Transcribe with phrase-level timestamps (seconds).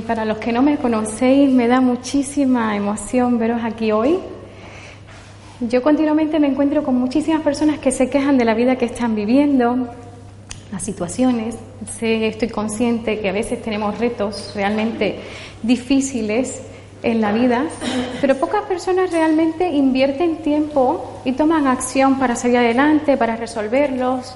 [0.00, 4.18] Para los que no me conocéis, me da muchísima emoción veros aquí hoy.
[5.60, 9.14] Yo continuamente me encuentro con muchísimas personas que se quejan de la vida que están
[9.14, 9.88] viviendo,
[10.72, 11.56] las situaciones.
[11.98, 15.20] Sé, estoy consciente que a veces tenemos retos realmente
[15.62, 16.62] difíciles
[17.02, 17.64] en la vida,
[18.20, 24.34] pero pocas personas realmente invierten tiempo y toman acción para salir adelante, para resolverlos,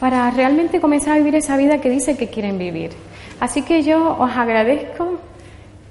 [0.00, 2.90] para realmente comenzar a vivir esa vida que dicen que quieren vivir.
[3.42, 5.18] Así que yo os agradezco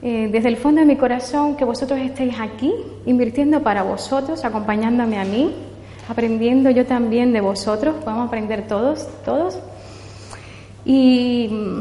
[0.02, 2.74] eh, desde el fondo de mi corazón que vosotros estéis aquí,
[3.06, 5.54] invirtiendo para vosotros, acompañándome a mí,
[6.08, 9.60] aprendiendo yo también de vosotros, podemos aprender todos, todos.
[10.86, 11.80] Y mm,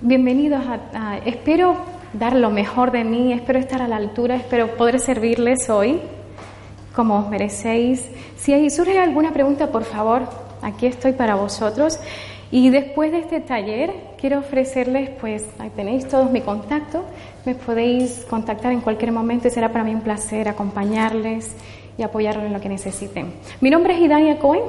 [0.00, 0.60] bienvenidos
[0.92, 1.76] a, espero
[2.14, 6.00] dar lo mejor de mí, espero estar a la altura, espero poder servirles hoy
[6.96, 8.10] como os merecéis.
[8.36, 10.22] Si surge alguna pregunta, por favor,
[10.62, 12.00] aquí estoy para vosotros.
[12.52, 17.02] Y después de este taller quiero ofrecerles, pues ahí tenéis todos mi contacto,
[17.46, 21.56] me podéis contactar en cualquier momento y será para mí un placer acompañarles
[21.96, 23.32] y apoyarlos en lo que necesiten.
[23.62, 24.64] Mi nombre es Idania Cohen,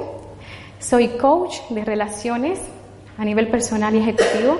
[0.78, 2.58] soy coach de relaciones
[3.18, 4.56] a nivel personal y ejecutivo.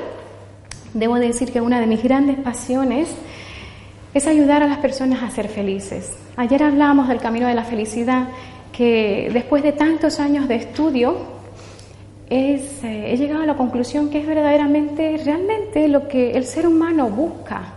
[0.92, 3.08] Debo decir que una de mis grandes pasiones
[4.12, 6.12] es ayudar a las personas a ser felices.
[6.36, 8.28] Ayer hablábamos del camino de la felicidad,
[8.70, 11.33] que después de tantos años de estudio,
[12.30, 17.08] eh, he llegado a la conclusión que es verdaderamente, realmente lo que el ser humano
[17.08, 17.74] busca.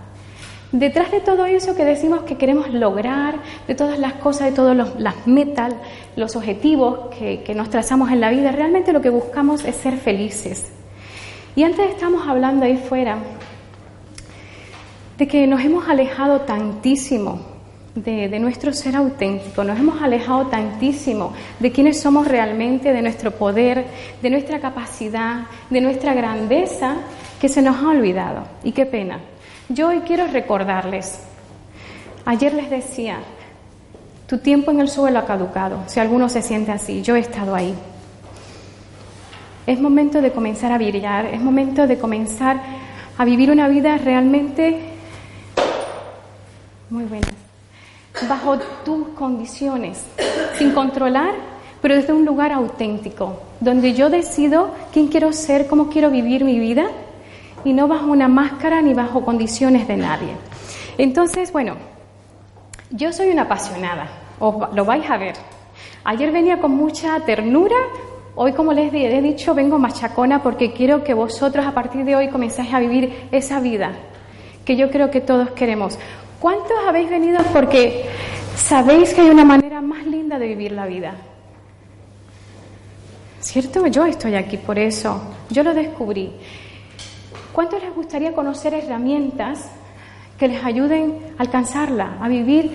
[0.71, 4.75] Detrás de todo eso que decimos que queremos lograr, de todas las cosas, de todas
[4.97, 5.73] las metas,
[6.15, 10.71] los objetivos que nos trazamos en la vida, realmente lo que buscamos es ser felices.
[11.55, 13.17] Y antes estamos hablando ahí fuera
[15.17, 17.56] de que nos hemos alejado tantísimo
[18.03, 23.85] de, nuestro ser auténtico, nos hemos alejado tantísimo de quiénes somos realmente, de nuestro poder,
[24.21, 26.95] de nuestra capacidad, de nuestra grandeza,
[27.41, 28.43] que se nos ha olvidado.
[28.63, 29.19] Y qué pena.
[29.69, 31.19] Yo hoy quiero recordarles,
[32.25, 33.19] ayer les decía,
[34.27, 37.55] tu tiempo en el suelo ha caducado, si alguno se siente así, yo he estado
[37.55, 37.73] ahí.
[39.65, 42.61] Es momento de comenzar a brillar, es momento de comenzar
[43.17, 44.79] a vivir una vida realmente
[46.89, 47.46] muy buena
[48.27, 50.05] bajo tus condiciones,
[50.57, 51.33] sin controlar,
[51.81, 56.59] pero desde un lugar auténtico, donde yo decido quién quiero ser, cómo quiero vivir mi
[56.59, 56.87] vida,
[57.63, 60.29] y no bajo una máscara ni bajo condiciones de nadie.
[60.97, 61.75] Entonces, bueno,
[62.89, 64.07] yo soy una apasionada,
[64.39, 65.35] os lo vais a ver.
[66.03, 67.75] Ayer venía con mucha ternura,
[68.35, 72.29] hoy como les he dicho, vengo machacona porque quiero que vosotros a partir de hoy
[72.29, 73.91] comenzáis a vivir esa vida
[74.63, 75.97] que yo creo que todos queremos.
[76.39, 78.05] ¿Cuántos habéis venido porque
[78.57, 81.15] sabéis que hay una manera más linda de vivir la vida?
[83.39, 83.87] ¿Cierto?
[83.87, 85.21] Yo estoy aquí por eso.
[85.49, 86.31] Yo lo descubrí.
[87.53, 89.69] ¿Cuántos les gustaría conocer herramientas
[90.37, 92.71] que les ayuden a alcanzarla, a vivir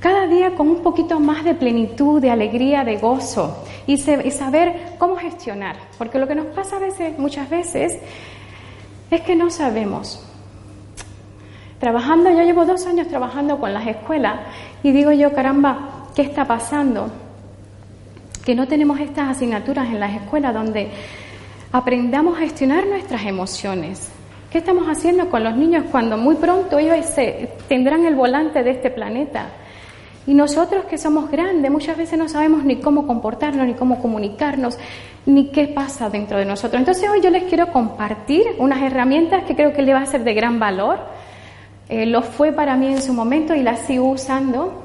[0.00, 5.16] cada día con un poquito más de plenitud, de alegría, de gozo y, saber cómo
[5.16, 5.76] gestionar?
[5.98, 7.98] Porque lo que nos pasa a veces, muchas veces,
[9.10, 10.26] es que no sabemos
[11.82, 14.36] trabajando, yo llevo dos años trabajando con las escuelas
[14.82, 17.10] y digo yo, caramba, ¿qué está pasando?
[18.44, 20.90] Que no tenemos estas asignaturas en las escuelas donde
[21.70, 24.10] aprendamos a gestionar nuestras emociones.
[24.50, 27.06] ¿Qué estamos haciendo con los niños cuando muy pronto ellos
[27.68, 29.46] tendrán el volante de este planeta?
[30.26, 34.78] Y nosotros que somos grandes muchas veces no sabemos ni cómo comportarnos, ni cómo comunicarnos,
[35.26, 36.78] ni qué pasa dentro de nosotros.
[36.78, 40.22] Entonces hoy yo les quiero compartir unas herramientas que creo que le va a ser
[40.22, 41.00] de gran valor
[41.92, 44.82] eh, lo fue para mí en su momento y la sigo usando,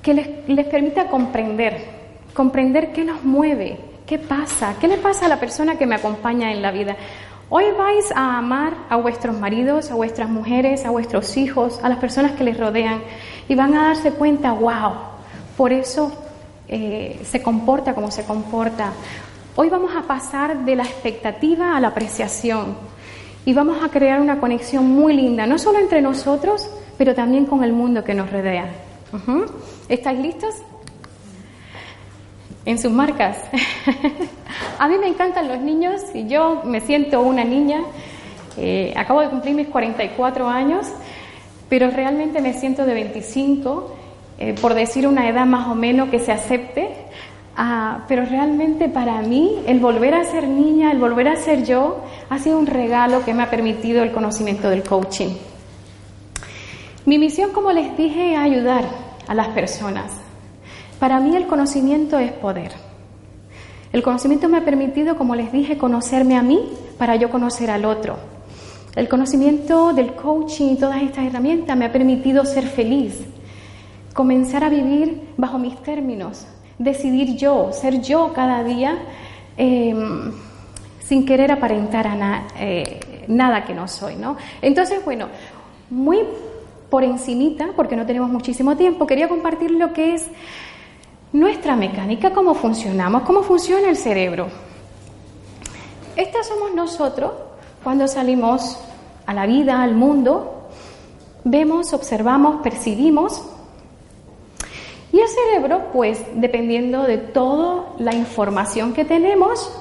[0.00, 1.84] que les, permita comprender,
[2.32, 6.52] comprender qué nos mueve, qué pasa, qué le pasa a la persona que me acompaña
[6.52, 6.96] en la vida.
[7.50, 11.98] Hoy vais a amar a vuestros maridos, a vuestras mujeres, a vuestros hijos, a las
[11.98, 13.02] personas que les rodean
[13.46, 14.92] y van a darse cuenta, wow,
[15.54, 16.10] por eso
[16.66, 18.94] eh, se comporta como se comporta.
[19.54, 22.93] Hoy vamos a pasar de la expectativa a la apreciación
[23.46, 27.62] y vamos a crear una conexión muy linda, no solo entre nosotros, pero también con
[27.62, 28.66] el mundo que nos rodea.
[29.88, 30.54] ¿Estáis listos?
[32.64, 33.36] En sus marcas.
[34.78, 37.82] a mí me encantan los niños y yo me siento una niña.
[38.56, 40.86] Eh, acabo de cumplir mis 44 años,
[41.68, 43.94] pero realmente me siento de 25,
[44.38, 46.88] eh, por decir una edad más o menos que se acepte,
[47.56, 52.02] ah, pero realmente para mí el volver a ser niña, el volver a ser yo,
[52.28, 55.34] ha sido un regalo que me ha permitido el conocimiento del coaching.
[57.06, 58.84] Mi misión, como les dije, es ayudar
[59.26, 60.12] a las personas.
[60.98, 62.72] Para mí el conocimiento es poder.
[63.92, 66.60] El conocimiento me ha permitido, como les dije, conocerme a mí
[66.98, 68.16] para yo conocer al otro.
[68.96, 73.20] El conocimiento del coaching y todas estas herramientas me ha permitido ser feliz,
[74.14, 76.46] comenzar a vivir bajo mis términos,
[76.78, 78.98] decidir yo, ser yo cada día
[79.56, 80.32] em,
[81.00, 84.36] sin querer aparentar a eh, nada que no soy, ¿no?
[84.62, 85.28] Entonces, bueno,
[85.90, 86.20] muy
[86.90, 90.26] por encimita, porque no tenemos muchísimo tiempo, quería compartir lo que es
[91.32, 94.46] nuestra mecánica, cómo funcionamos, cómo funciona el cerebro.
[96.16, 97.32] Estas somos nosotros
[97.82, 98.78] cuando salimos
[99.26, 100.68] a la vida, al mundo,
[101.42, 103.42] vemos, observamos, percibimos.
[105.14, 109.72] Y el cerebro, pues dependiendo de toda la información que tenemos,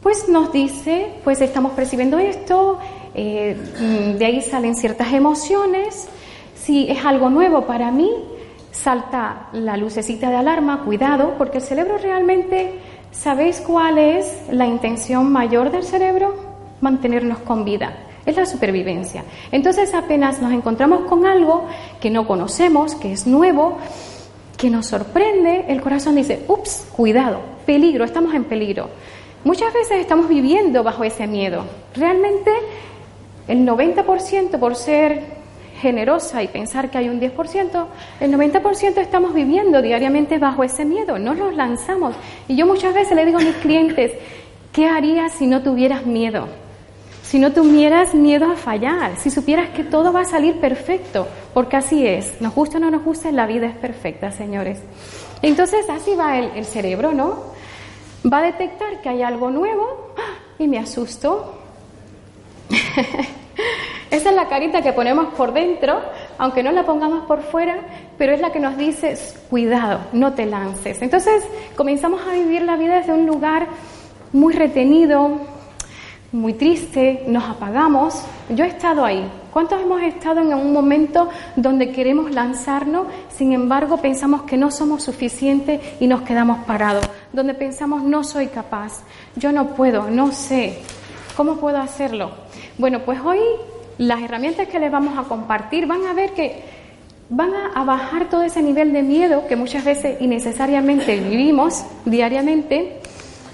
[0.00, 2.78] pues nos dice, pues estamos percibiendo esto,
[3.12, 3.56] eh,
[4.16, 6.06] de ahí salen ciertas emociones.
[6.54, 8.08] Si es algo nuevo para mí,
[8.70, 12.78] salta la lucecita de alarma, cuidado, porque el cerebro realmente,
[13.10, 16.36] ¿sabéis cuál es la intención mayor del cerebro?
[16.80, 17.96] Mantenernos con vida.
[18.24, 19.24] Es la supervivencia.
[19.50, 21.66] Entonces apenas nos encontramos con algo
[22.00, 23.78] que no conocemos, que es nuevo,
[24.62, 28.90] que nos sorprende, el corazón dice, ups, cuidado, peligro, estamos en peligro.
[29.42, 31.64] Muchas veces estamos viviendo bajo ese miedo.
[31.96, 32.52] Realmente
[33.48, 35.20] el 90% por ser
[35.80, 37.86] generosa y pensar que hay un 10%,
[38.20, 42.14] el 90% estamos viviendo diariamente bajo ese miedo, no nos lanzamos.
[42.46, 44.12] Y yo muchas veces le digo a mis clientes,
[44.72, 46.46] ¿qué harías si no tuvieras miedo?
[47.32, 51.78] Si no tuvieras miedo a fallar, si supieras que todo va a salir perfecto, porque
[51.78, 54.82] así es, nos gusta o no nos gusta, la vida es perfecta, señores.
[55.40, 57.44] Entonces así va el, el cerebro, ¿no?
[58.30, 60.40] Va a detectar que hay algo nuevo ¡ah!
[60.58, 61.54] y me asusto.
[64.10, 66.02] Esa es la carita que ponemos por dentro,
[66.36, 67.78] aunque no la pongamos por fuera,
[68.18, 69.16] pero es la que nos dice,
[69.48, 71.00] cuidado, no te lances.
[71.00, 71.42] Entonces
[71.76, 73.68] comenzamos a vivir la vida desde un lugar
[74.34, 75.40] muy retenido,
[76.32, 78.24] muy triste, nos apagamos.
[78.48, 79.30] Yo he estado ahí.
[79.52, 85.02] ¿Cuántos hemos estado en un momento donde queremos lanzarnos, sin embargo pensamos que no somos
[85.04, 87.06] suficientes y nos quedamos parados?
[87.34, 89.02] Donde pensamos no soy capaz,
[89.36, 90.78] yo no puedo, no sé,
[91.36, 92.30] ¿cómo puedo hacerlo?
[92.78, 93.40] Bueno, pues hoy
[93.98, 96.62] las herramientas que les vamos a compartir van a ver que
[97.28, 103.00] van a, bajar todo ese nivel de miedo que muchas veces innecesariamente vivimos diariamente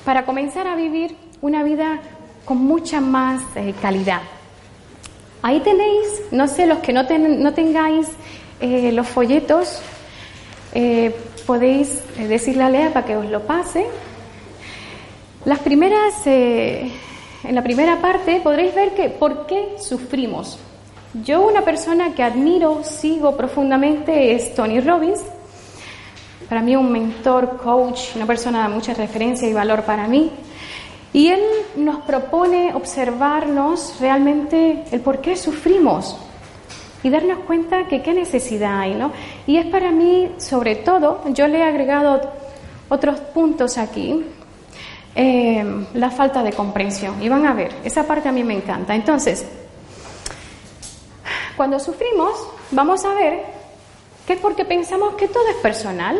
[0.04, 2.00] para comenzar a vivir una vida
[2.48, 4.22] con mucha más eh, calidad.
[5.42, 8.08] Ahí tenéis, no sé, los que no, tengáis
[8.58, 9.80] eh, los folletos,
[10.72, 11.14] eh,
[11.46, 13.86] podéis decirle a Lea para que os lo pase.
[15.44, 16.90] Las primeras en
[17.54, 20.58] la primera parte podréis ver que por qué sufrimos.
[21.22, 25.20] Yo una persona que admiro, sigo profundamente es Tony Robbins.
[26.48, 30.32] Para mí un mentor, coach, una persona de mucha referencia y valor para mí.
[31.12, 31.42] Y él
[31.76, 36.16] nos propone observarnos realmente el por qué sufrimos
[37.02, 39.12] y darnos cuenta que qué necesidad hay, ¿no?
[39.46, 42.20] Y es para mí, sobre todo, yo le he agregado
[42.88, 44.24] otros puntos aquí,
[45.14, 47.22] eh, la falta de comprensión.
[47.22, 48.94] Y van a ver, esa parte a mí me encanta.
[48.94, 49.46] Entonces,
[51.56, 52.32] cuando sufrimos,
[52.70, 53.42] vamos a ver
[54.26, 56.18] que es porque pensamos que todo es personal.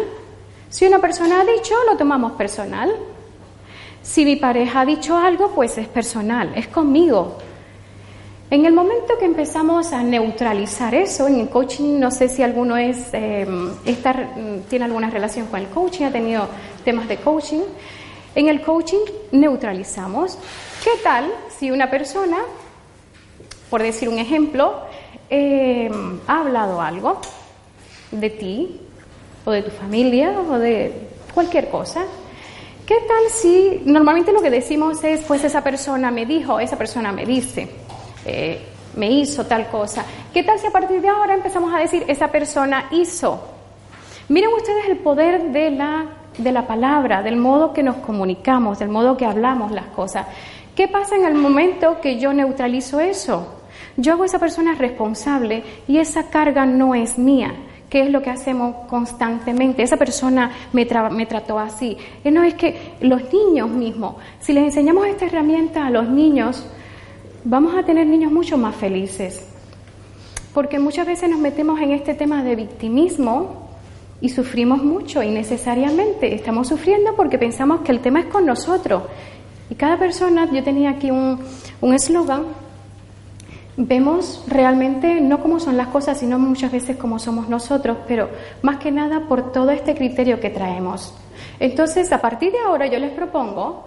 [0.71, 2.91] Si una persona ha dicho, lo tomamos personal.
[4.03, 7.39] Si mi pareja ha dicho algo, pues es personal, es conmigo.
[8.51, 12.79] En el momento que empezamos a neutralizar eso, en el coaching, no sé si alguno
[12.79, 13.47] es, eh,
[14.71, 16.49] tiene alguna relación con el coaching, ha tenido
[16.83, 17.61] temas de coaching,
[18.35, 19.01] en el coaching
[19.33, 20.39] neutralizamos.
[20.83, 22.39] ¿Qué tal si una persona,
[23.69, 24.81] por decir un ejemplo,
[25.29, 25.91] eh,
[26.27, 27.21] ha hablado algo
[28.11, 28.81] de ti
[29.45, 30.93] o de tu familia o de
[31.35, 32.05] cualquier cosa?
[32.89, 37.13] ¿Qué tal si normalmente lo que decimos es, pues esa persona me dijo, esa persona
[37.13, 37.69] me dice,
[38.25, 38.63] eh,
[38.97, 40.07] me hizo tal cosa?
[40.33, 43.43] ¿Qué tal si a partir de ahora empezamos a decir, esa persona hizo?
[44.31, 46.07] Miren ustedes el poder de la
[46.39, 50.27] de la palabra, del modo que nos comunicamos, del modo que hablamos las cosas.
[50.75, 53.61] ¿Qué pasa en el momento que yo neutralizo eso?
[53.99, 57.53] Yo hago a esa persona responsable y esa carga no es mía.
[57.89, 59.83] ¿Qué es lo que hacemos constantemente?
[59.83, 61.97] Esa persona me, me trató así.
[62.23, 66.67] Eh, no es que los niños mismos, si les enseñamos esta herramienta a los niños,
[67.45, 69.45] vamos a tener niños mucho más felices.
[70.53, 73.69] porque muchas veces nos metemos en este tema de victimismo
[74.21, 76.35] y sufrimos mucho innecesariamente.
[76.35, 79.05] Estamos sufriendo porque pensamos que el tema es con nosotros.
[79.71, 81.39] Y cada persona, yo tenía aquí un
[81.95, 82.47] eslogan,
[83.79, 88.29] vemos realmente no cómo son las cosas, sino muchas veces cómo somos nosotros, pero
[88.61, 91.15] más que nada por todo este criterio que traemos.
[91.61, 93.85] Entonces, a partir de ahora yo les propongo,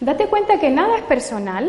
[0.00, 1.68] date cuenta que nada es personal,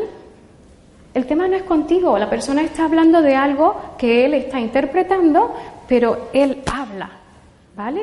[1.16, 5.56] el tema no es contigo, la persona está hablando de algo que él está interpretando,
[5.88, 7.10] pero él habla,
[7.76, 8.02] ¿vale?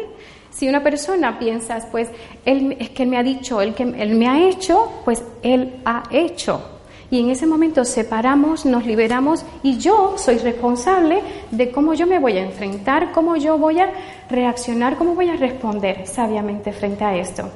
[0.51, 2.11] Si una persona piensa, pues,
[2.45, 5.81] él, es que él me ha dicho, él, que, él me ha hecho, pues él
[5.85, 6.74] ha hecho.
[7.11, 12.19] Y en ese momento separamos, nos liberamos y yo soy responsable de cómo yo me
[12.19, 13.91] voy a enfrentar, cómo yo voy a
[14.29, 17.51] reaccionar, cómo voy a responder sabiamente frente a esto.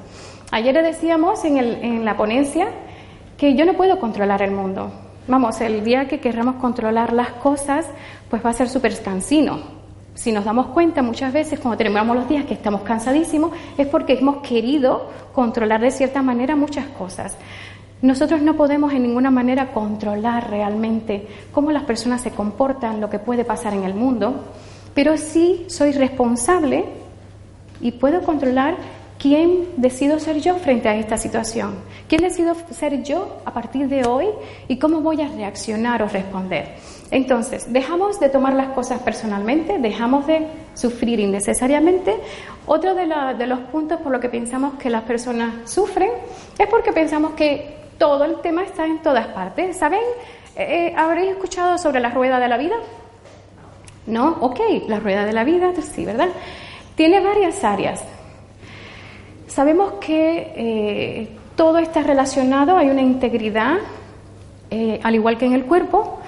[0.51, 2.69] Ayer decíamos en, la ponencia
[3.37, 4.91] que yo no puedo controlar el mundo,
[5.29, 7.85] Vamos, el día que querramos controlar las cosas,
[8.31, 9.59] pues va a ser súper cansino.
[10.15, 14.15] Si nos damos cuenta muchas veces cuando tenemos los días que estamos cansadísimos, es porque
[14.15, 17.37] hemos querido controlar de cierta manera muchas cosas.
[18.01, 23.19] Nosotros no podemos en ninguna manera controlar realmente cómo las personas se comportan, lo que
[23.19, 24.45] puede pasar en el mundo,
[24.95, 26.85] pero sí soy responsable
[27.81, 28.77] y puedo controlar
[29.19, 31.75] ¿Quién decido ser yo frente a esta situación?
[32.09, 34.27] ¿Quién decido ser yo a partir de hoy
[34.69, 36.77] y cómo voy a reaccionar o responder?
[37.11, 42.15] Entonces, dejamos de tomar las cosas personalmente, dejamos de sufrir innecesariamente.
[42.65, 43.07] Otro de,
[43.47, 46.11] los puntos por lo que pensamos que las personas sufren
[46.57, 49.77] es porque pensamos que todo el tema está en todas partes.
[49.77, 50.01] ¿Saben?
[50.57, 52.77] Eh, eh, ¿Habréis escuchado sobre la rueda de la vida?
[54.07, 54.39] ¿No?
[54.41, 56.29] Ok, la rueda de la vida, sí, ¿verdad?
[56.95, 58.03] Tiene varias áreas.
[59.47, 63.79] Sabemos que eh, todo está relacionado, hay una integridad,
[64.71, 66.21] eh, al igual que en el cuerpo,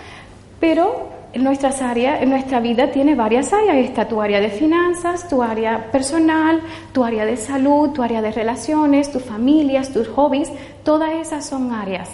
[0.59, 3.77] pero en nuestras áreas, en nuestra vida tiene varias áreas.
[3.77, 6.61] Está tu área de finanzas, tu área personal,
[6.93, 10.51] tu área de salud, tu área de relaciones, tus familias, tus hobbies,
[10.85, 12.11] todas esas son áreas.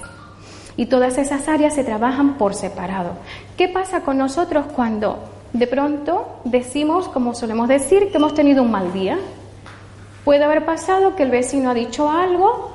[0.76, 3.12] Y todas esas áreas se trabajan por separado.
[3.56, 5.18] ¿Qué pasa con nosotros cuando
[5.52, 9.18] de pronto decimos, como solemos decir, que hemos tenido un mal día?
[10.24, 12.72] Puede haber pasado que el vecino ha dicho algo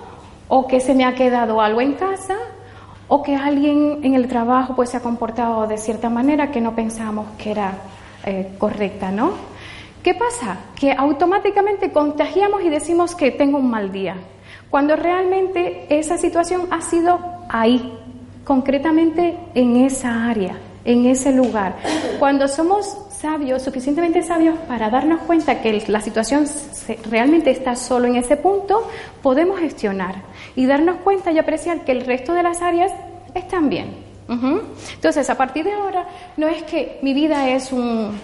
[0.48, 2.38] o que se me ha quedado algo en casa
[3.08, 6.74] o que alguien en el trabajo pues se ha comportado de cierta manera que no
[6.74, 7.74] pensamos que era
[8.26, 9.34] eh, correcta, ¿no?
[10.02, 10.58] ¿Qué pasa?
[10.80, 14.16] Que automáticamente contagiamos y decimos que tengo un mal día,
[14.72, 17.94] cuando realmente esa situación ha sido ahí,
[18.44, 21.76] concretamente en esa área, en ese lugar.
[22.18, 26.46] Cuando somos sabios, suficientemente sabios para darnos cuenta que la situación
[27.10, 28.88] realmente está solo en ese punto,
[29.22, 30.16] podemos gestionar
[30.56, 32.92] y darnos cuenta y apreciar que el resto de las áreas
[33.36, 34.12] están bien.
[34.96, 38.18] Entonces, a partir de ahora, no es que mi vida es, un,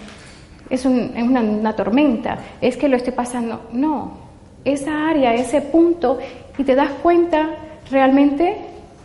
[0.70, 3.68] es, una, tormenta, es que lo estoy pasando.
[3.72, 4.27] No,
[4.72, 6.18] esa área, ese punto,
[6.56, 7.50] y te das cuenta
[7.90, 8.56] realmente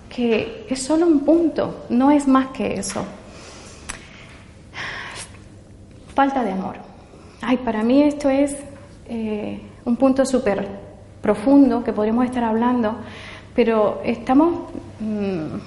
[0.09, 3.03] que es solo un punto, no es más que eso.
[6.13, 6.75] Falta de amor.
[7.41, 8.55] Ay, para mí esto es
[9.09, 10.67] eh, un punto súper
[11.21, 12.95] profundo que podríamos estar hablando,
[13.55, 15.57] pero estamos mm,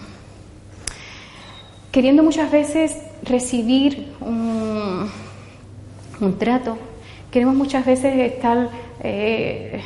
[1.91, 5.09] queriendo muchas veces recibir un,
[6.39, 6.77] trato,
[7.31, 8.69] queremos muchas veces estar
[9.01, 9.81] eh,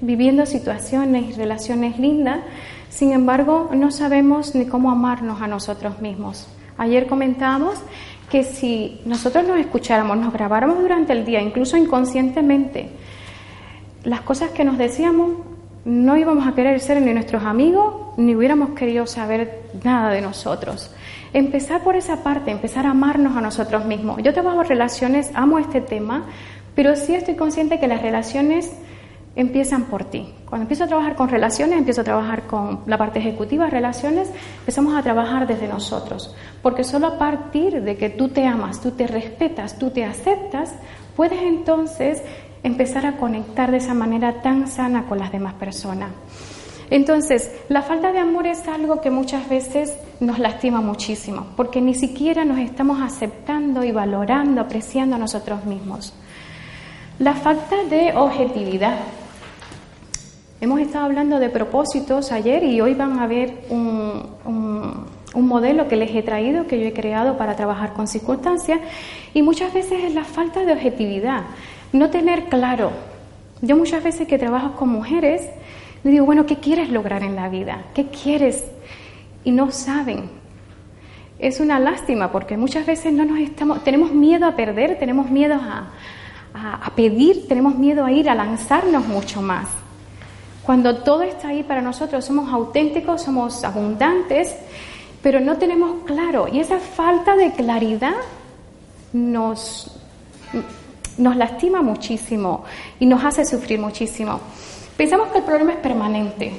[0.00, 2.40] viviendo situaciones y relaciones lindas,
[2.88, 6.48] sin embargo no sabemos ni cómo amarnos a nosotros mismos.
[6.76, 7.74] Ayer comentamos
[8.30, 12.90] que si nosotros nos escucháramos, nos grabáramos durante el día, incluso inconscientemente,
[14.04, 15.32] las cosas que nos decíamos,
[15.84, 20.94] no íbamos a querer ser ni nuestros amigos, ni hubiéramos querido saber nada de nosotros.
[21.32, 24.22] Empezar por esa parte, empezar a amarnos a nosotros mismos.
[24.22, 26.26] Yo trabajo relaciones, amo este tema,
[26.78, 28.70] pero sí estoy consciente que las relaciones
[29.34, 30.32] empiezan por ti.
[30.48, 34.30] Cuando empiezo a trabajar con relaciones, empiezo a trabajar con la parte ejecutiva, relaciones,
[34.60, 36.36] empezamos a trabajar desde nosotros.
[36.62, 40.72] Porque solo a partir de que tú te amas, tú te respetas, tú te aceptas,
[41.16, 42.22] puedes entonces
[42.62, 46.10] empezar a conectar de esa manera tan sana con las demás personas.
[46.90, 51.94] Entonces, la falta de amor es algo que muchas veces nos lastima muchísimo, porque ni
[51.94, 56.14] siquiera nos estamos aceptando y valorando, apreciando a nosotros mismos.
[57.18, 58.98] La falta de objetividad,
[60.60, 65.94] Hemos estado hablando de propósitos ayer y hoy van a ver un, un, modelo que
[65.94, 68.80] les he traído, que yo he creado para trabajar con circunstancias
[69.34, 71.44] y muchas veces es la falta de objetividad,
[71.92, 72.90] no tener claro.
[73.62, 75.48] Yo muchas veces que trabajo con mujeres,
[76.02, 77.84] le digo, bueno, ¿qué quieres lograr en la vida?
[77.94, 78.64] ¿Qué quieres?
[79.44, 80.28] Y no saben.
[81.38, 85.54] es una lástima porque muchas veces no nos estamos, tenemos miedo a perder, tenemos miedo
[85.54, 85.92] a,
[86.58, 89.68] a, pedir, tenemos miedo a ir, a lanzarnos mucho más.
[90.62, 94.54] Cuando todo está ahí para nosotros, somos auténticos, somos abundantes,
[95.22, 96.46] pero no tenemos claro.
[96.52, 98.16] Y esa falta de claridad
[99.12, 99.90] nos,
[101.16, 102.64] nos lastima muchísimo
[103.00, 104.40] y nos hace sufrir muchísimo.
[104.98, 106.52] Pensamos que el problema es permanente.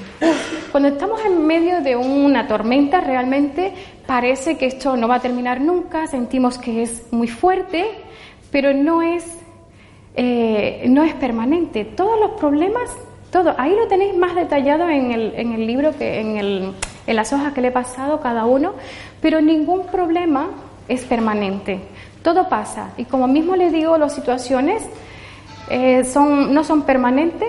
[0.71, 3.73] Cuando estamos en medio de una tormenta, realmente
[4.07, 7.85] parece que esto no va a terminar nunca, sentimos que es muy fuerte,
[8.49, 9.25] pero no es,
[10.21, 11.85] eh, no es permanente.
[11.85, 12.93] Todos los problemas,
[13.31, 16.73] todo, ahí lo tenéis más detallado en el, en el libro, que en, el,
[17.07, 18.73] en las hojas que le he pasado cada uno,
[19.21, 20.49] pero ningún problema
[20.89, 21.79] es permanente.
[22.21, 22.89] Todo pasa.
[22.97, 24.83] Y como mismo le digo, las situaciones
[25.69, 27.47] eh, son, no son permanentes,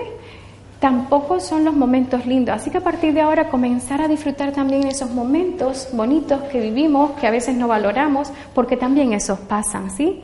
[0.79, 2.55] tampoco son los momentos lindos.
[2.55, 7.19] Así que a partir de ahora comenzar a disfrutar también esos momentos bonitos que vivimos,
[7.19, 10.21] que a veces no valoramos, porque también esos pasan, ¿sí?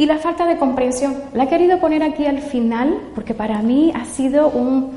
[0.00, 1.14] Y la falta de comprensión.
[1.34, 4.92] La he querido poner aquí al final, porque para mí ha sido un,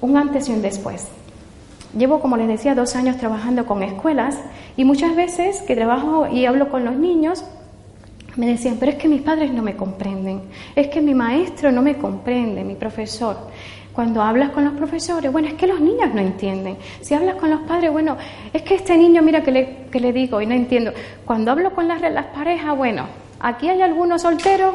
[0.00, 1.08] un antes y un después.
[1.94, 4.38] Llevo, como les decía, dos años trabajando con escuelas
[4.78, 7.44] y muchas veces que trabajo y hablo con los niños,
[8.36, 10.40] me decían, pero es que mis padres no me comprenden,
[10.74, 13.36] es que mi maestro no me comprende, mi profesor.
[13.92, 16.78] Cuando hablas con los profesores, bueno, es que los niños no entienden.
[17.02, 18.16] Si hablas con los padres, bueno,
[18.54, 20.92] es que este niño, mira que le, que le digo y no entiendo.
[21.26, 23.04] Cuando hablo con las, las parejas, bueno,
[23.40, 24.74] aquí hay algunos solteros.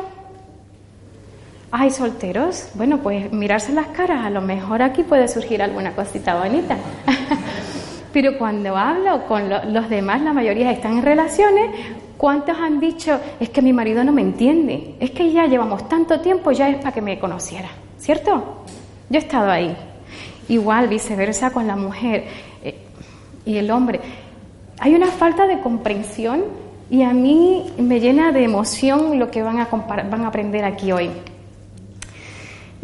[1.71, 2.69] ¿Hay solteros?
[2.75, 6.77] Bueno, pues mirarse las caras, a lo mejor aquí puede surgir alguna cosita bonita.
[8.13, 11.71] Pero cuando hablo con los demás, la mayoría están en relaciones,
[12.17, 14.95] ¿cuántos han dicho, es que mi marido no me entiende?
[15.01, 17.67] Es que ya llevamos tanto tiempo, ya es para que me conociera,
[17.97, 18.63] ¿cierto?
[19.09, 19.75] Yo he estado ahí.
[20.47, 22.25] Igual, viceversa con la mujer
[22.63, 22.77] eh,
[23.45, 23.99] y el hombre.
[24.79, 26.43] Hay una falta de comprensión
[26.89, 30.91] y a mí me llena de emoción lo que van a, van a aprender aquí
[30.91, 31.09] hoy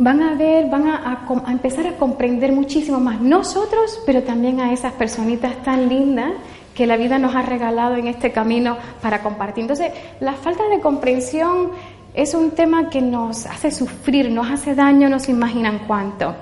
[0.01, 4.93] van a ver, van a, empezar a comprender muchísimo más nosotros, pero también a esas
[4.93, 6.31] personitas tan lindas
[6.73, 9.61] que la vida nos ha regalado en este camino para compartir.
[9.61, 11.69] Entonces, la falta de comprensión
[12.15, 16.33] es un tema que nos hace sufrir, nos hace daño, no se imaginan cuánto.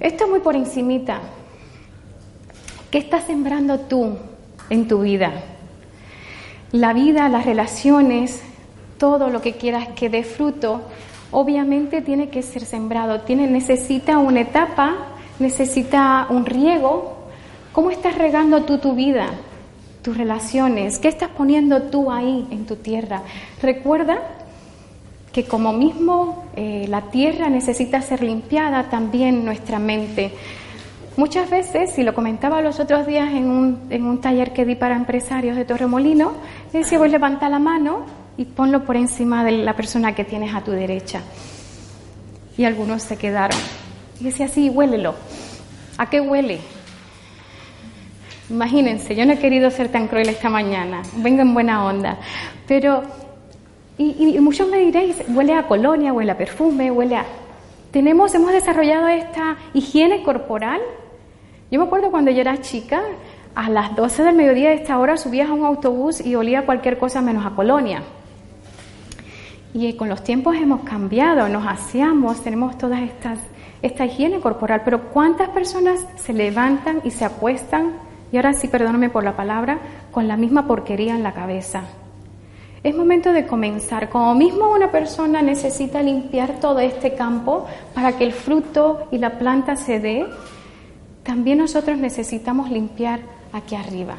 [0.00, 1.20] Esto es muy por encimita.
[2.90, 4.16] ¿Qué estás sembrando tú
[4.68, 5.30] en tu vida?
[6.72, 8.42] La vida, las relaciones,
[8.98, 10.82] todo lo que quieras que dé fruto,
[11.30, 14.96] obviamente tiene que ser sembrado, tiene, necesita una etapa,
[15.38, 17.16] necesita un riego.
[17.72, 19.30] ¿Cómo estás regando tú tu vida,
[20.02, 20.98] tus relaciones?
[20.98, 23.22] ¿Qué estás poniendo tú ahí en tu tierra?
[23.62, 24.18] Recuerda
[25.32, 30.32] que como mismo eh, la tierra necesita ser limpiada, también nuestra mente.
[31.18, 34.76] Muchas veces, y lo comentaba los otros días en un, en un taller que di
[34.76, 36.34] para empresarios de Torremolino,
[36.72, 38.04] decía, pues levanta la mano
[38.36, 41.22] y ponlo por encima de la persona que tienes a tu derecha.
[42.56, 43.58] Y algunos se quedaron.
[44.20, 45.16] Y decía, sí, huélelo.
[45.96, 46.60] ¿A qué huele?
[48.48, 52.16] Imagínense, yo no he querido ser tan cruel esta mañana, vengo en buena onda,
[52.68, 53.02] pero,
[53.98, 57.24] y, y, muchos me diréis, huele a colonia, huele a perfume, huele a...
[57.90, 60.80] Tenemos, hemos desarrollado esta higiene corporal.
[61.70, 63.02] Yo me acuerdo cuando yo era chica,
[63.54, 66.98] a las 12 del mediodía de esta hora subías a un autobús y olía cualquier
[66.98, 68.02] cosa menos a colonia.
[69.74, 73.38] Y con los tiempos hemos cambiado, nos aseamos, tenemos todas estas
[73.82, 77.92] esta higiene corporal, pero ¿cuántas personas se levantan y se acuestan,
[78.32, 79.78] y ahora sí, perdóname por la palabra,
[80.10, 81.82] con la misma porquería en la cabeza?
[82.82, 84.08] Es momento de comenzar.
[84.08, 89.38] Como mismo una persona necesita limpiar todo este campo para que el fruto y la
[89.38, 90.26] planta se dé,
[91.28, 93.20] también nosotros necesitamos limpiar
[93.52, 94.14] aquí arriba.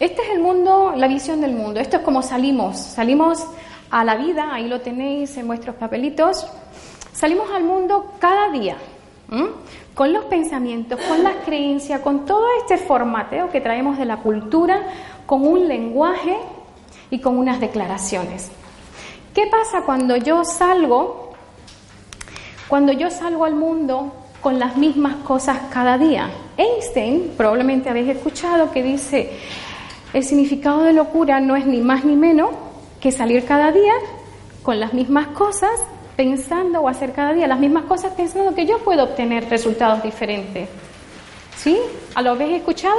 [0.00, 1.78] Este es el mundo, la visión del mundo.
[1.78, 2.78] Esto es como salimos.
[2.78, 3.44] Salimos
[3.90, 6.46] a la vida, ahí lo tenéis en vuestros papelitos.
[7.12, 8.78] Salimos al mundo cada día,
[9.92, 14.84] con los pensamientos, con las creencias, con todo este formateo que traemos de la cultura,
[15.26, 16.34] con un lenguaje
[17.10, 18.50] y con unas declaraciones.
[19.34, 21.34] ¿Qué pasa cuando yo salgo?
[22.68, 26.30] Cuando yo salgo al mundo con las mismas cosas cada día.
[26.56, 29.30] Einstein, probablemente habéis escuchado, que dice,
[30.12, 32.50] el significado de locura no es ni más ni menos
[33.00, 33.94] que salir cada día
[34.62, 35.70] con las mismas cosas,
[36.16, 40.68] pensando o hacer cada día las mismas cosas, pensando que yo puedo obtener resultados diferentes.
[41.56, 41.78] ¿Sí?
[42.14, 42.98] ¿A lo habéis escuchado?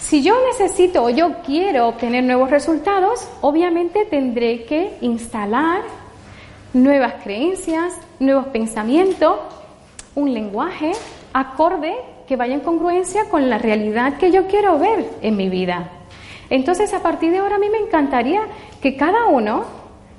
[0.00, 5.82] Si yo necesito o yo quiero obtener nuevos resultados, obviamente tendré que instalar
[6.74, 9.36] nuevas creencias, nuevos pensamientos,
[10.14, 10.92] un lenguaje
[11.32, 11.94] acorde
[12.26, 15.90] que vaya en congruencia con la realidad que yo quiero ver en mi vida.
[16.50, 18.42] Entonces, a partir de ahora a mí me encantaría
[18.80, 19.64] que cada uno,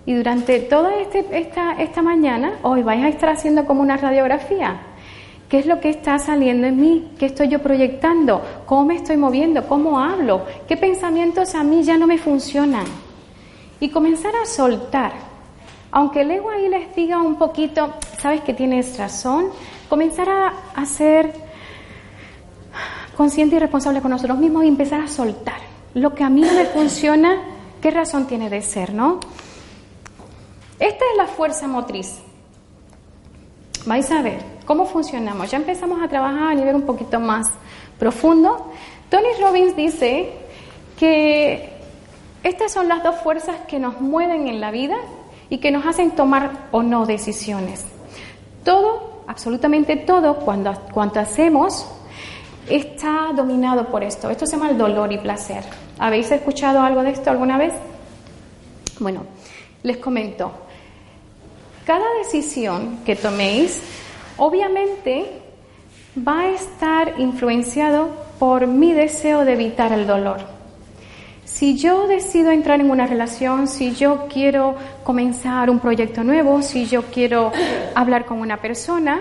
[0.06, 4.82] y durante toda este, esta, esta mañana, hoy vais a estar haciendo como una radiografía.
[5.47, 7.12] ¿Qué es lo que está saliendo en mí?
[7.19, 8.41] ¿Qué estoy yo proyectando?
[8.65, 9.67] ¿Cómo me estoy moviendo?
[9.67, 10.41] ¿Cómo hablo?
[10.67, 12.86] ¿Qué pensamientos a mí ya no me funcionan?
[13.79, 15.12] Y comenzar a soltar.
[15.95, 19.51] Aunque el ego ahí les diga un poquito, sabes que tienes razón,
[19.88, 21.32] comenzar a, ser
[23.15, 25.60] consciente y responsable con nosotros mismos y empezar a soltar.
[25.93, 27.43] Lo que a mí no me funciona,
[27.79, 29.19] ¿qué razón tiene de ser, no?
[30.79, 32.21] Esta es la fuerza motriz.
[33.86, 35.51] Vais a ver cómo funcionamos.
[35.51, 37.51] Ya empezamos a trabajar a nivel un poquito más
[37.99, 38.71] profundo.
[39.12, 40.32] Tony Robbins dice
[40.97, 41.69] que
[42.41, 44.97] estas son las dos fuerzas que nos mueven en la vida
[45.49, 47.86] y que nos hacen tomar o no decisiones.
[48.63, 51.86] Todo, absolutamente todo, cuando, cuanto hacemos,
[52.69, 54.29] está dominado por esto.
[54.29, 55.63] Esto se llama el dolor y placer.
[55.99, 57.73] ¿Habéis escuchado algo de esto alguna vez?
[58.99, 59.23] Bueno,
[59.84, 60.51] les comento.
[61.86, 63.82] Cada decisión que toméis,
[64.38, 65.41] obviamente,
[66.17, 70.62] va a estar influenciado por mi deseo de evitar el dolor.
[71.45, 76.86] Si yo decido entrar en una relación, si yo quiero comenzar un proyecto nuevo, si
[76.86, 77.51] yo quiero
[77.95, 79.19] hablar con una persona,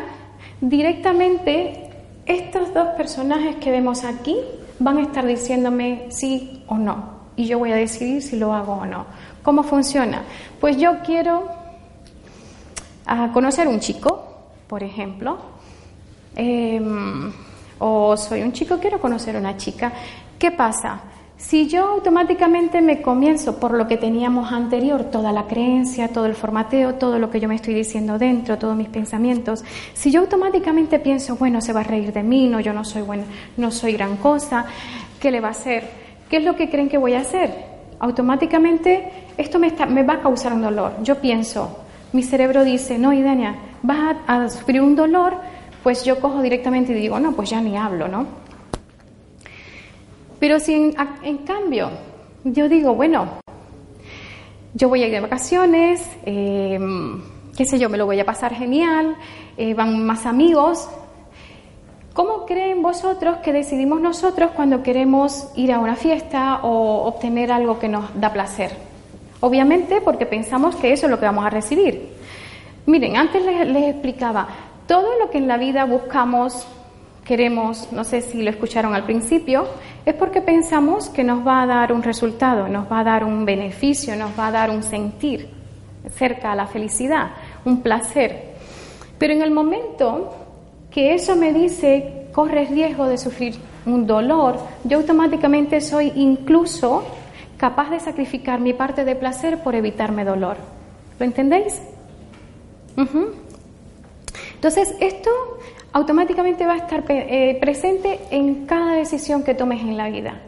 [0.61, 1.90] directamente
[2.26, 4.37] estos dos personajes que vemos aquí
[4.78, 7.22] van a estar diciéndome sí o no.
[7.35, 9.06] Y yo voy a decidir si lo hago o no.
[9.42, 10.22] ¿Cómo funciona?
[10.61, 11.48] Pues yo quiero
[13.06, 14.26] ah, conocer un chico,
[14.68, 15.38] por ejemplo.
[16.37, 17.32] Em,
[17.78, 19.92] o soy un chico, quiero conocer una chica.
[20.38, 21.00] ¿Qué pasa?
[21.42, 26.35] Si yo automáticamente me comienzo por lo que teníamos anterior, toda la creencia, todo el
[26.35, 31.00] formateo, todo lo que yo me estoy diciendo dentro, todos mis pensamientos, si yo automáticamente
[31.00, 33.24] pienso, bueno, se va a reír de mí, no, yo no soy buena,
[33.57, 34.66] no soy gran cosa,
[35.20, 35.85] ¿qué le va a hacer?
[36.31, 37.52] ¿Qué es lo que creen que voy a hacer?
[37.98, 39.70] Automáticamente esto me,
[40.05, 40.94] va a causar un dolor.
[41.02, 41.76] Yo pienso,
[42.12, 45.35] mi cerebro dice, no, Idania, vas a sufrir un dolor,
[45.83, 48.26] pues yo cojo directamente y digo, no, pues ya ni hablo, ¿no?
[50.42, 51.88] Pero si en, cambio
[52.42, 53.28] yo digo, bueno,
[54.74, 57.22] yo voy a ir de vacaciones, em,
[57.57, 59.14] qué sé yo, me lo voy a pasar genial,
[59.57, 60.88] eh, van más amigos.
[62.12, 67.78] ¿Cómo creen vosotros que decidimos nosotros cuando queremos ir a una fiesta o obtener algo
[67.78, 68.72] que nos da placer?
[69.38, 72.14] Obviamente porque pensamos que eso es lo que vamos a recibir.
[72.87, 74.48] Miren, antes les explicaba,
[74.88, 76.66] todo lo que en la vida buscamos
[77.32, 79.64] queremos, no sé si lo escucharon al principio,
[80.04, 83.46] es porque pensamos que nos va a dar un resultado, nos va a dar un
[83.46, 85.48] beneficio, nos va a dar un sentir
[86.14, 87.30] cerca a la felicidad,
[87.64, 88.52] un placer.
[89.16, 90.30] Pero en el momento
[90.90, 93.54] que eso me dice corres riesgo de sufrir
[93.86, 97.02] un dolor, yo automáticamente soy incluso
[97.56, 100.58] capaz de sacrificar mi parte de placer por evitarme dolor.
[101.18, 101.80] ¿Lo entendéis?
[104.54, 105.30] Entonces, esto
[105.92, 110.40] automáticamente va a estar eh, presente en cada decisión que tomes en la vida.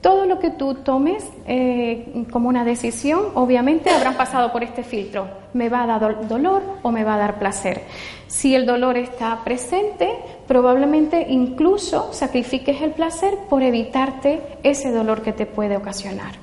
[0.00, 5.26] Todo lo que tú tomes eh, como una decisión, obviamente habrán pasado por este filtro.
[5.52, 7.82] ¿Me va a dar dolor o me va a dar placer?
[8.28, 10.10] Si el dolor está presente,
[10.46, 16.34] probablemente incluso sacrifiques el placer por evitarte ese dolor que te puede ocasionar.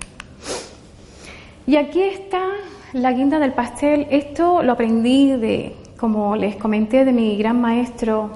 [1.65, 2.43] Y aquí está
[2.91, 4.07] la guinda del pastel.
[4.09, 8.29] Esto lo aprendí de, como les comenté de mi gran maestro,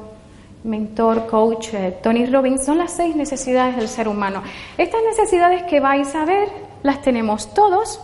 [0.64, 4.42] mentor, coach, eh, Tony Robbins, son las seis necesidades del ser humano.
[4.78, 6.48] Estas necesidades que vais a ver
[6.82, 8.00] las tenemos todos.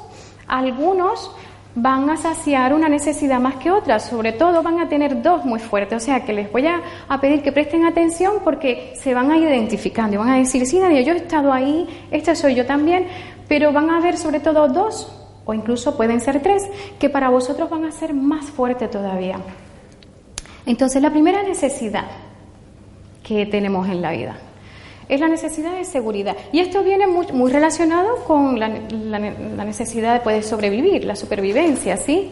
[0.50, 1.32] Algunos
[1.76, 5.62] van a saciar una necesidad más que otra, sobre todo van a tener dos muy
[5.62, 6.04] fuertes.
[6.04, 6.82] O sea que les voy a,
[7.22, 10.78] pedir que presten atención porque se van a ir identificando y van a decir, sí,
[10.78, 13.08] Daniel, yo he estado ahí, este soy yo también,
[13.48, 16.64] pero van a haber sobre todo dos o incluso pueden ser tres,
[17.00, 19.40] que para vosotros van a ser más fuertes todavía.
[20.66, 22.06] Entonces, la primera necesidad
[23.24, 24.38] que tenemos en la vida
[25.10, 26.36] es la necesidad de seguridad.
[26.52, 32.32] Y esto viene muy, relacionado con la, necesidad de poder sobrevivir, la supervivencia, ¿sí?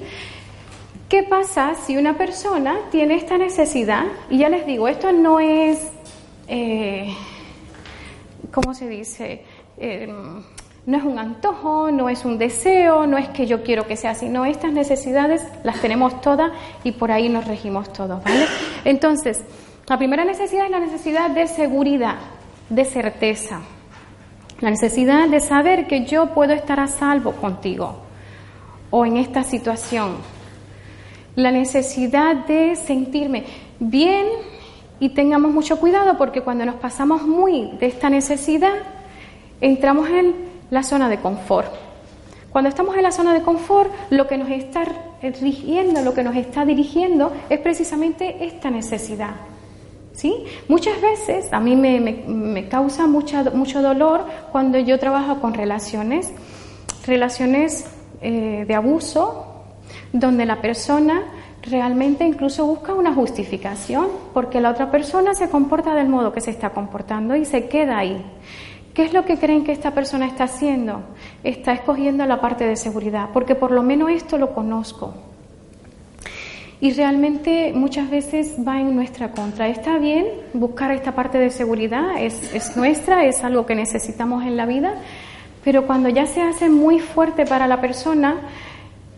[1.10, 4.06] ¿Qué pasa si una persona tiene esta necesidad?
[4.30, 5.92] Y ya les digo, esto no es,
[6.48, 7.14] eh,
[8.54, 9.44] ¿cómo se dice?
[9.78, 10.08] Eh,
[10.86, 14.12] no es un antojo, no es un deseo, no es que yo quiero que sea
[14.12, 16.52] así, no, estas necesidades las tenemos todas
[16.84, 18.46] y por ahí nos regimos todos, ¿vale?
[18.84, 19.44] Entonces,
[19.88, 22.16] la primera necesidad es la necesidad de seguridad,
[22.70, 23.62] de certeza,
[24.60, 27.98] la necesidad de saber que yo puedo estar a salvo contigo
[28.90, 30.16] o en esta situación,
[31.36, 33.46] la necesidad de sentirme
[33.80, 34.28] bien
[35.00, 38.74] y tengamos mucho cuidado porque cuando nos pasamos muy de esta necesidad,
[39.62, 41.72] entramos en la zona de confort.
[42.52, 44.84] Cuando estamos en la zona de confort, lo que nos está
[45.22, 49.36] rigiendo, lo que nos está dirigiendo es precisamente esta necesidad.
[50.14, 50.44] ¿Sí?
[50.68, 56.34] Muchas veces a mí me, causa mucho dolor cuando yo trabajo con relaciones,
[57.06, 57.86] relaciones
[58.22, 59.46] eh, de abuso,
[60.12, 61.24] donde la persona
[61.64, 66.52] realmente incluso busca una justificación, porque la otra persona se comporta del modo que se
[66.52, 68.24] está comportando y se queda ahí.
[68.94, 71.02] ¿Qué es lo que creen que esta persona está haciendo?
[71.44, 75.14] Está escogiendo la parte de seguridad, porque por lo menos esto lo conozco.
[76.82, 79.68] Y realmente muchas veces va en nuestra contra.
[79.70, 84.58] Está bien buscar esta parte de seguridad, es, es nuestra, es algo que necesitamos en
[84.58, 84.96] la vida,
[85.64, 88.42] pero cuando ya se hace muy fuerte para la persona,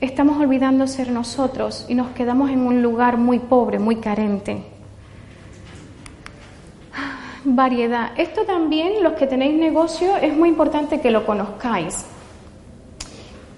[0.01, 4.72] estamos olvidando ser nosotros y nos quedamos en un lugar muy pobre, muy carente.
[7.45, 8.11] Variedad.
[8.17, 12.05] Esto también, los que tenéis negocio, es muy importante que lo conozcáis.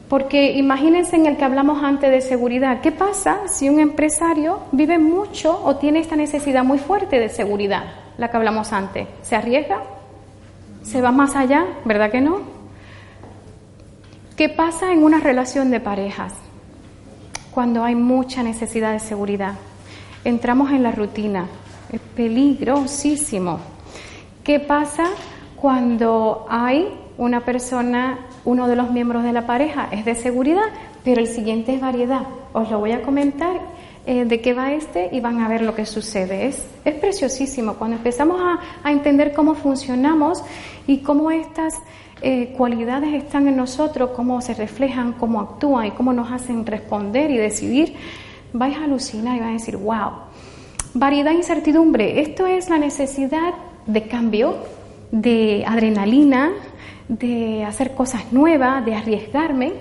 [0.09, 2.81] Porque imagínense en el que hablamos antes de seguridad.
[2.81, 7.83] ¿Qué pasa si un empresario vive mucho o tiene esta necesidad muy fuerte de seguridad,
[8.17, 9.07] la que hablamos antes?
[9.21, 9.83] ¿Se arriesga?
[10.81, 11.65] ¿Se va más allá?
[11.85, 12.41] ¿Verdad que no?
[14.35, 16.33] ¿Qué pasa en una relación de parejas?
[17.51, 19.53] Cuando hay mucha necesidad de seguridad.
[20.23, 21.45] Entramos en la rutina.
[21.91, 23.74] Es peligrosísimo.
[24.45, 25.05] ¿Qué pasa
[25.59, 30.67] cuando hay una persona, uno de los miembros de la pareja es de seguridad,
[31.03, 32.27] pero el siguiente es variedad?
[32.53, 33.59] Os lo voy a comentar
[34.05, 36.45] eh, de qué va este y van a ver lo que sucede.
[36.45, 40.43] Es, es preciosísimo cuando empezamos a, a entender cómo funcionamos
[40.85, 41.73] y cómo estas
[42.21, 47.31] eh, cualidades están en nosotros, cómo se reflejan, cómo actúan y cómo nos hacen responder
[47.31, 47.95] y decidir,
[48.53, 50.11] vais a alucinar y vais a decir, wow.
[50.93, 53.55] Variedad e incertidumbre, esto es la necesidad
[53.85, 54.57] de cambio,
[55.11, 56.51] de adrenalina,
[57.07, 59.73] de hacer cosas nuevas, de arriesgarme.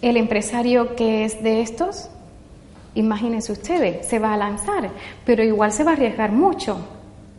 [0.00, 2.08] El empresario que es de estos,
[2.94, 4.90] imagínense ustedes, se va a lanzar,
[5.24, 6.78] pero igual se va a arriesgar mucho.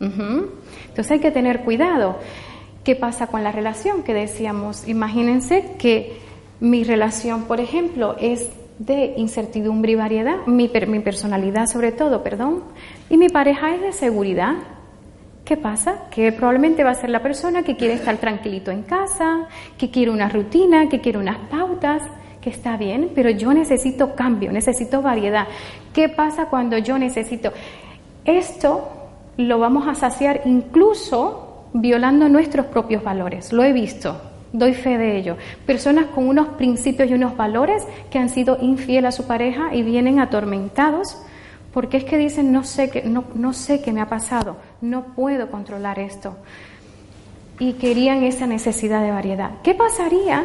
[0.00, 2.18] Entonces hay que tener cuidado.
[2.84, 4.88] ¿Qué pasa con la relación que decíamos?
[4.88, 6.18] Imagínense que
[6.60, 12.62] mi relación, por ejemplo, es de incertidumbre y variedad, mi, personalidad sobre todo, perdón,
[13.10, 14.54] y mi pareja es de seguridad.
[15.44, 16.04] ¿Qué pasa?
[16.10, 20.12] Que probablemente va a ser la persona que quiere estar tranquilito en casa, que quiere
[20.12, 22.02] una rutina, que quiere unas pautas,
[22.40, 25.48] que está bien, pero yo necesito cambio, necesito variedad.
[25.92, 27.52] ¿Qué pasa cuando yo necesito?
[28.24, 28.88] Esto
[29.36, 33.52] lo vamos a saciar incluso violando nuestros propios valores.
[33.52, 34.20] Lo he visto,
[34.52, 35.36] doy fe de ello.
[35.66, 39.82] Personas con unos principios y unos valores que han sido infieles a su pareja y
[39.82, 41.20] vienen atormentados
[41.72, 45.14] porque es que dicen no sé qué, no, no sé qué me ha pasado, no
[45.14, 46.36] puedo controlar esto.
[47.58, 49.50] Y querían esa necesidad de variedad.
[49.62, 50.44] ¿Qué pasaría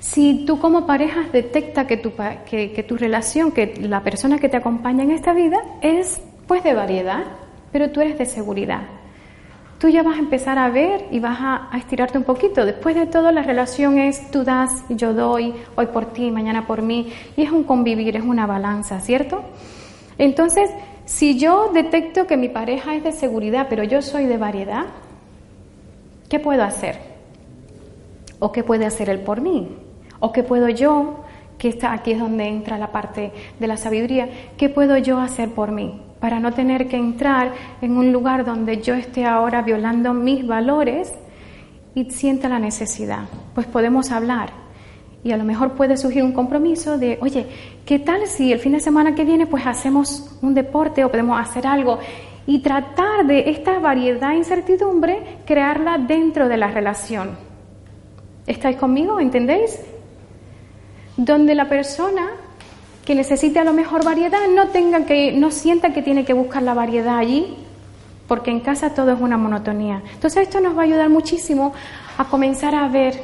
[0.00, 2.12] si tú como pareja detecta que tu,
[2.48, 6.62] que, que tu relación, que la persona que te acompaña en esta vida es pues
[6.62, 7.24] de variedad,
[7.72, 8.82] pero tú eres de seguridad?
[9.84, 12.64] Tú ya vas a empezar a ver y vas a, estirarte un poquito.
[12.64, 16.80] Después de todo, la relación es tú das, yo doy, hoy por ti, mañana por
[16.80, 19.42] mí, y es un convivir, es una balanza, ¿cierto?
[20.16, 20.70] Entonces,
[21.04, 24.86] si yo detecto que mi pareja es de seguridad, pero yo soy de variedad,
[26.30, 26.98] ¿qué puedo hacer?
[28.38, 29.68] ¿O qué puede hacer él por mí?
[30.18, 31.24] ¿O qué puedo yo,
[31.58, 35.50] que está aquí es donde entra la parte de la sabiduría, qué puedo yo hacer
[35.50, 36.00] por mí?
[36.24, 41.12] Para no tener que entrar en un lugar donde yo esté ahora violando mis valores
[41.94, 43.24] y sienta la necesidad.
[43.54, 44.48] Pues podemos hablar
[45.22, 47.44] y a lo mejor puede surgir un compromiso de, oye,
[47.84, 51.38] ¿qué tal si el fin de semana que viene pues hacemos un deporte o podemos
[51.38, 51.98] hacer algo?
[52.46, 57.36] Y tratar de esta variedad e incertidumbre crearla dentro de la relación.
[58.46, 59.20] ¿Estáis conmigo?
[59.20, 59.78] ¿Entendéis?
[61.18, 62.43] Donde la persona
[63.04, 66.62] que necesite a lo mejor variedad, no tenga que, no sienta que tiene que buscar
[66.62, 67.56] la variedad allí,
[68.26, 70.02] porque en casa todo es una monotonía.
[70.14, 71.74] Entonces esto nos va a ayudar muchísimo
[72.16, 73.20] a comenzar a ver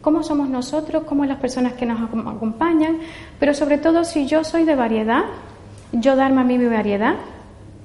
[0.00, 2.98] cómo somos nosotros, cómo las personas que nos acompañan,
[3.38, 5.24] pero sobre todo si yo soy de variedad,
[5.92, 7.16] yo darme a mí mi variedad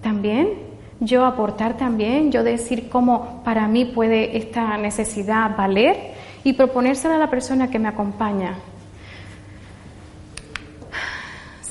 [0.02, 0.50] también,
[1.00, 7.20] yo aportar también, yo decir cómo para mí puede esta necesidad valer y proponérsela a
[7.20, 8.56] la persona que me acompaña.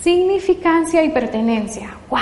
[0.05, 1.97] Significancia y pertenencia.
[2.11, 2.21] ¡Wow!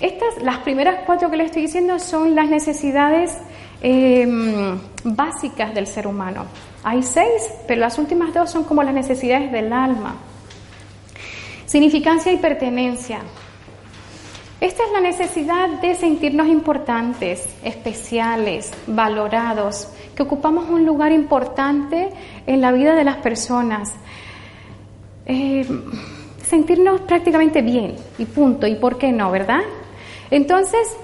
[0.00, 3.36] Estas, las primeras cuatro que les estoy diciendo, son las necesidades
[3.82, 6.44] em, básicas del ser humano.
[6.84, 10.14] Hay seis, pero las últimas dos son como las necesidades del alma.
[11.66, 13.18] Significancia y pertenencia.
[14.60, 22.10] Esta es la necesidad de sentirnos importantes, especiales, valorados, que ocupamos un lugar importante
[22.46, 23.92] en la vida de las personas.
[25.26, 25.66] Eh,
[26.54, 28.68] sentirnos prácticamente bien y punto.
[28.68, 29.62] ¿Y por qué no, verdad?
[30.30, 30.96] Entonces,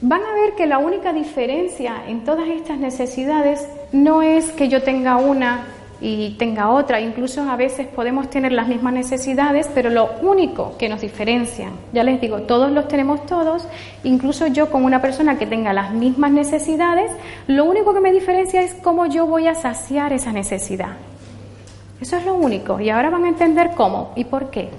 [0.00, 4.82] van a ver que la única diferencia en todas estas necesidades no es que yo
[4.82, 5.66] tenga una
[6.00, 10.88] y tenga otra, incluso a veces podemos tener las mismas necesidades, pero lo único que
[10.88, 13.68] nos diferencia, ya les digo, todos los tenemos todos,
[14.02, 17.12] incluso yo con una persona que tenga las mismas necesidades,
[17.46, 20.96] lo único que me diferencia es cómo yo voy a saciar esa necesidad.
[22.00, 24.70] Eso es lo único, y ahora van a entender cómo y por qué.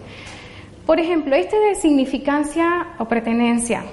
[0.86, 3.86] Por ejemplo, este de significancia o pertenencia.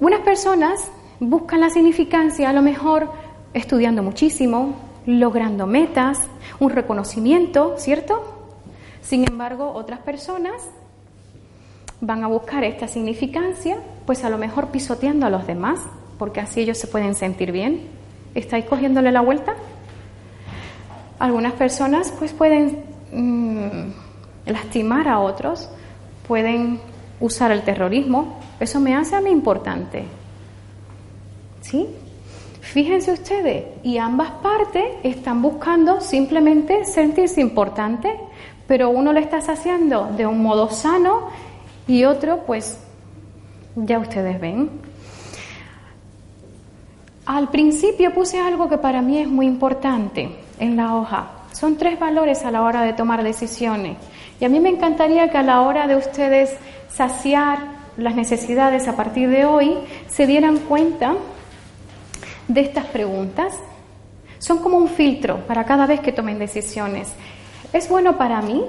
[0.00, 0.90] Unas personas
[1.20, 3.10] buscan la significancia a lo mejor
[3.52, 4.74] estudiando muchísimo,
[5.06, 6.18] logrando metas,
[6.58, 8.22] un reconocimiento, ¿cierto?
[9.02, 10.54] Sin embargo, otras personas
[12.00, 15.80] van a buscar esta significancia, pues a lo mejor pisoteando a los demás,
[16.18, 17.82] porque así ellos se pueden sentir bien.
[18.34, 19.54] ¿Estáis cogiéndole la vuelta?
[21.18, 25.68] Algunas personas pues pueden mm, lastimar a otros,
[26.26, 26.80] pueden
[27.20, 28.38] usar el terrorismo.
[28.60, 30.04] Eso me hace a mí importante.
[31.60, 31.86] ¿Sí?
[32.60, 38.18] Fíjense ustedes, y ambas partes están buscando simplemente sentirse importante,
[38.66, 41.28] pero uno lo está haciendo de un modo sano
[41.86, 42.78] y otro, pues,
[43.76, 44.70] ya ustedes ven.
[47.26, 51.28] Al principio puse algo que para mí es muy importante en la hoja.
[51.52, 53.96] Son tres valores a la hora de tomar decisiones.
[54.40, 56.56] Y a mí me encantaría que a la hora de ustedes
[56.88, 57.58] saciar
[57.96, 61.14] las necesidades a partir de hoy, se dieran cuenta
[62.48, 63.54] de estas preguntas
[64.44, 67.14] son como un filtro para cada vez que tomen decisiones.
[67.72, 68.62] ¿Es bueno para mí?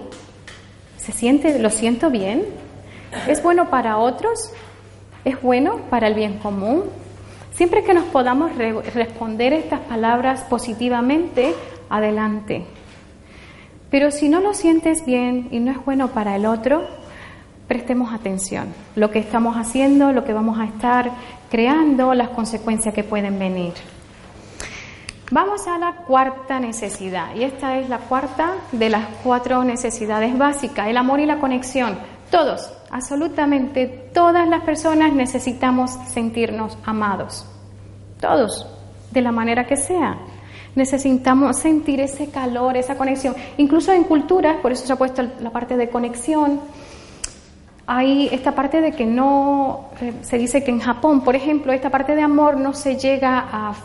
[0.98, 2.46] ¿Se siente, lo siento bien?
[3.28, 4.52] ¿Es bueno para otros?
[5.26, 6.84] ¿Es bueno para el bien común?
[7.52, 11.54] Siempre que nos podamos responder estas palabras positivamente,
[11.90, 12.66] adelante.
[13.90, 16.86] Pero si no lo sientes bien y no es bueno para el otro,
[17.68, 18.74] prestemos atención.
[18.96, 21.12] Lo que estamos haciendo, lo que vamos a estar
[21.50, 23.74] creando, las consecuencias que pueden venir.
[25.32, 30.88] Vamos a la cuarta necesidad, y esta es la cuarta de las cuatro necesidades básicas,
[30.88, 31.98] el amor y la conexión.
[32.30, 37.48] Todos, absolutamente todas las personas necesitamos sentirnos amados.
[38.22, 38.68] Todos,
[39.12, 40.18] de la manera que sea.
[40.76, 43.36] Necesitamos sentir ese calor, esa conexión.
[43.58, 46.60] Incluso en culturas, por eso se ha puesto la parte de conexión,
[47.88, 49.90] hay esta parte de que no,
[50.22, 53.76] se dice que en Japón, por ejemplo, esta parte de amor no se llega a,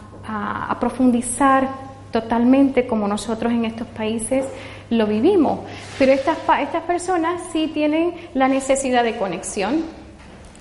[0.78, 1.68] profundizar
[2.12, 4.46] totalmente como nosotros en estos países
[4.90, 5.60] lo vivimos,
[5.98, 9.82] pero estas, estas personas sí tienen la necesidad de conexión.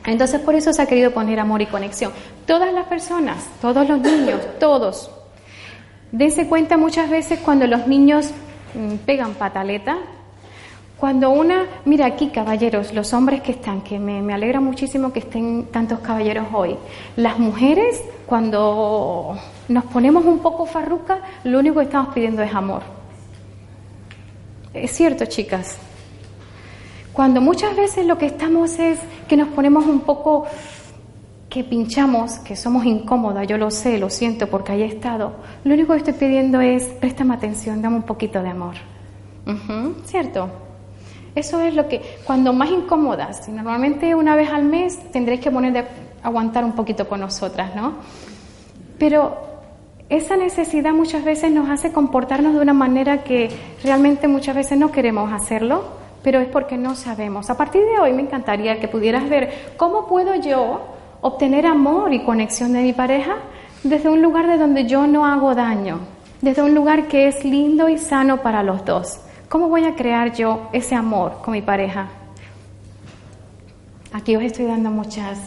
[0.05, 2.11] Entonces por eso se ha querido poner amor y conexión.
[2.47, 5.11] Todas las personas, todos los niños, todos.
[6.11, 8.31] Dense cuenta muchas veces cuando los niños
[8.73, 9.97] mm, pegan pataleta,
[10.99, 15.67] cuando una, mira aquí caballeros, los hombres que están, que me, alegra muchísimo que estén
[15.71, 16.75] tantos caballeros hoy.
[17.15, 19.37] Las mujeres, cuando
[19.69, 22.81] nos ponemos un poco farruca, lo único que estamos pidiendo es amor.
[24.73, 25.77] Es cierto, chicas.
[27.13, 30.47] Cuando muchas veces lo que estamos es que nos ponemos un poco
[31.49, 35.33] que pinchamos, que somos incómodas, yo lo sé, lo siento porque haya estado,
[35.63, 38.75] lo único que estoy pidiendo es préstame atención, dame un poquito de amor.
[40.05, 40.47] ¿Cierto?
[41.33, 45.73] Eso es lo que, cuando más incómodas, normalmente una vez al mes tendréis que poner
[45.73, 45.85] de
[46.21, 47.93] aguantar un poquito con nosotras, ¿no?
[48.99, 49.37] Pero
[50.09, 53.49] esa necesidad muchas veces nos hace comportarnos de una manera que
[53.83, 55.83] realmente muchas veces no queremos hacerlo,
[56.21, 57.49] pero es porque no sabemos.
[57.49, 62.23] A partir de hoy me encantaría que pudieras ver cómo puedo yo obtener amor y
[62.23, 63.37] conexión de mi pareja
[63.83, 65.99] desde un lugar de donde yo no hago daño,
[66.41, 69.19] desde un lugar que es lindo y sano para los dos.
[69.47, 72.07] ¿Cómo voy a crear yo ese amor con mi pareja?
[74.13, 75.39] Aquí os estoy dando muchas,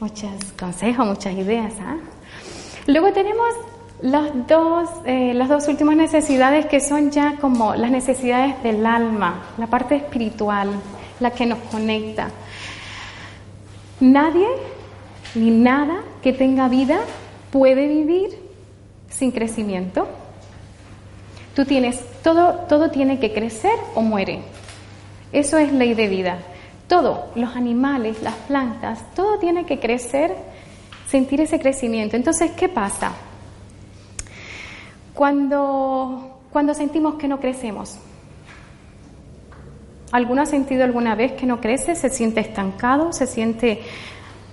[0.00, 1.72] muchos consejos, muchas ideas.
[1.80, 1.96] ¿ah?
[2.86, 3.48] Luego tenemos
[4.00, 9.42] las dos, eh, las dos últimas necesidades que son ya como las necesidades del alma,
[9.56, 10.70] la parte espiritual,
[11.20, 12.28] la que nos conecta.
[14.00, 14.46] Nadie
[15.34, 17.00] ni nada que tenga vida
[17.50, 18.38] puede vivir
[19.08, 20.08] sin crecimiento.
[21.54, 24.40] Tú tienes, todo, todo tiene que crecer o muere.
[25.32, 26.38] Eso es ley de vida.
[26.86, 30.34] Todo, los animales, las plantas, todo tiene que crecer,
[31.08, 32.16] sentir ese crecimiento.
[32.16, 33.12] Entonces, ¿qué pasa?
[35.12, 37.98] Cuando, cuando sentimos que no crecemos.
[40.12, 41.94] ¿Alguno ha sentido alguna vez que no crece?
[41.94, 43.12] ¿Se siente estancado?
[43.12, 43.82] ¿Se siente...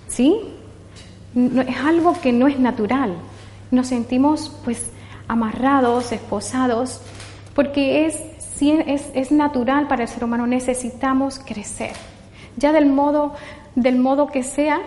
[0.08, 0.56] ¿Sí?
[1.36, 3.16] Es algo que no es natural.
[3.72, 4.90] Nos sentimos pues
[5.28, 7.02] amarrados, esposados,
[7.54, 8.22] porque es,
[8.62, 11.94] es, es natural para el ser humano, necesitamos crecer.
[12.58, 13.34] Ya del modo,
[13.76, 14.80] del modo que sea,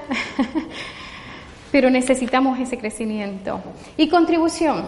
[1.72, 3.60] pero necesitamos ese crecimiento.
[3.96, 4.86] Y contribución.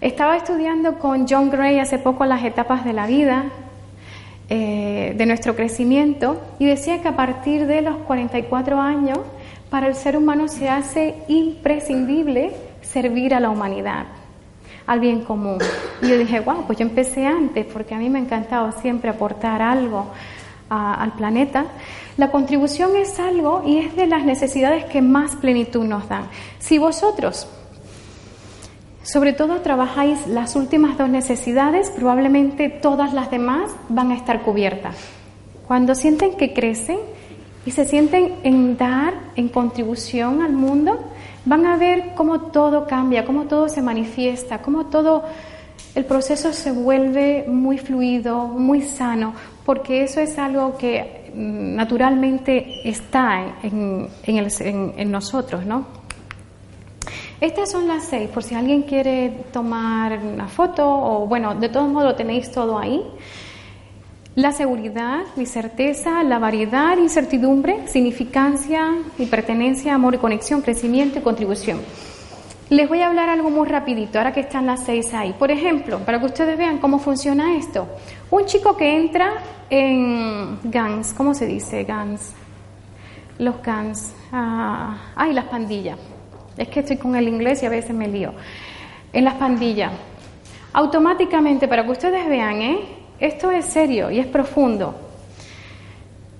[0.00, 3.44] Estaba estudiando con John Gray hace poco las etapas de la vida,
[4.50, 9.18] eh, de nuestro crecimiento, y decía que a partir de los 44 años,
[9.74, 14.06] para el ser humano se hace imprescindible servir a la humanidad,
[14.86, 15.58] al bien común.
[16.00, 19.10] Y yo dije, wow, pues yo empecé antes, porque a mí me ha encantado siempre
[19.10, 20.12] aportar algo
[20.68, 21.64] al planeta.
[22.16, 26.28] La contribución es algo y es de las necesidades que más plenitud nos dan.
[26.60, 27.48] Si vosotros,
[29.02, 34.94] sobre todo, trabajáis las últimas dos necesidades, probablemente todas las demás van a estar cubiertas.
[35.66, 36.98] Cuando sienten que crecen
[37.66, 40.98] y se sienten en dar, en contribución al mundo,
[41.44, 45.24] van a ver cómo todo cambia, cómo todo se manifiesta, cómo todo
[45.94, 49.34] el proceso se vuelve muy fluido, muy sano,
[49.64, 55.86] porque eso es algo que mm, naturalmente está en, nosotros, ¿no?
[57.40, 61.88] Estas son las seis, por si alguien quiere tomar una foto o bueno, de todos
[61.88, 63.02] modos tenéis todo ahí.
[64.36, 71.22] La seguridad, mi certeza, la variedad, incertidumbre, significancia y pertenencia, amor y conexión, crecimiento y
[71.22, 71.78] contribución.
[72.68, 75.36] Les voy a hablar algo muy rapidito, ahora que están las seis ahí.
[75.38, 77.86] Por ejemplo, para que ustedes vean cómo funciona esto.
[78.32, 79.34] Un chico que entra
[79.70, 82.32] en GANS, ¿cómo se dice GANS?
[83.38, 84.16] Los GANS.
[84.32, 85.96] Ah, ay, las pandillas.
[86.56, 88.32] Es que estoy con el inglés y a veces me lío.
[89.12, 89.92] En las pandillas.
[90.72, 93.03] Automáticamente, para que ustedes vean, ¿eh?
[93.20, 94.94] Esto es serio y es profundo.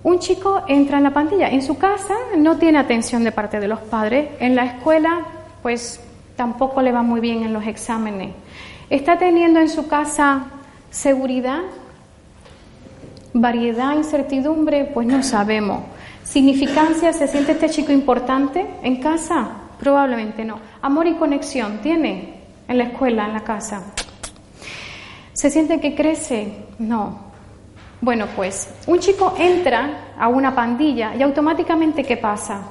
[0.04, 1.48] Un chico entra en la pandilla.
[1.48, 4.28] En su casa no tiene atención de parte de los padres.
[4.38, 5.20] En la escuela,
[5.62, 5.98] pues
[6.36, 8.32] tampoco le va muy bien en los exámenes.
[8.90, 10.44] ¿Está teniendo en su casa
[10.90, 11.60] seguridad?
[13.32, 14.84] ¿Variedad, incertidumbre?
[14.84, 15.84] Pues no sabemos.
[16.22, 17.12] ¿Significancia?
[17.14, 19.48] ¿Se siente este chico importante en casa?
[19.80, 20.58] Probablemente no.
[20.82, 22.34] ¿Amor y conexión tiene
[22.68, 23.82] en la escuela, en la casa?
[25.34, 26.52] ¿Se siente que crece?
[26.78, 27.18] No.
[28.00, 32.62] Bueno, pues un chico entra a una pandilla y automáticamente ¿qué pasa?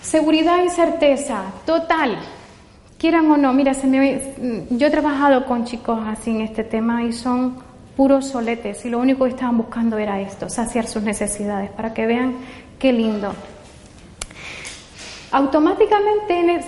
[0.00, 2.18] Seguridad y certeza, total.
[2.98, 7.02] Quieran o no, mira, se me, yo he trabajado con chicos así en este tema
[7.04, 7.56] y son
[7.96, 12.06] puros soletes y lo único que estaban buscando era esto, saciar sus necesidades, para que
[12.06, 12.36] vean
[12.78, 13.32] qué lindo.
[15.32, 16.60] Automáticamente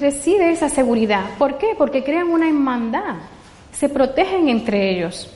[0.00, 1.24] recibe esa seguridad.
[1.38, 1.74] ¿Por qué?
[1.78, 3.16] Porque crean una hermandad,
[3.72, 5.30] se protegen entre ellos.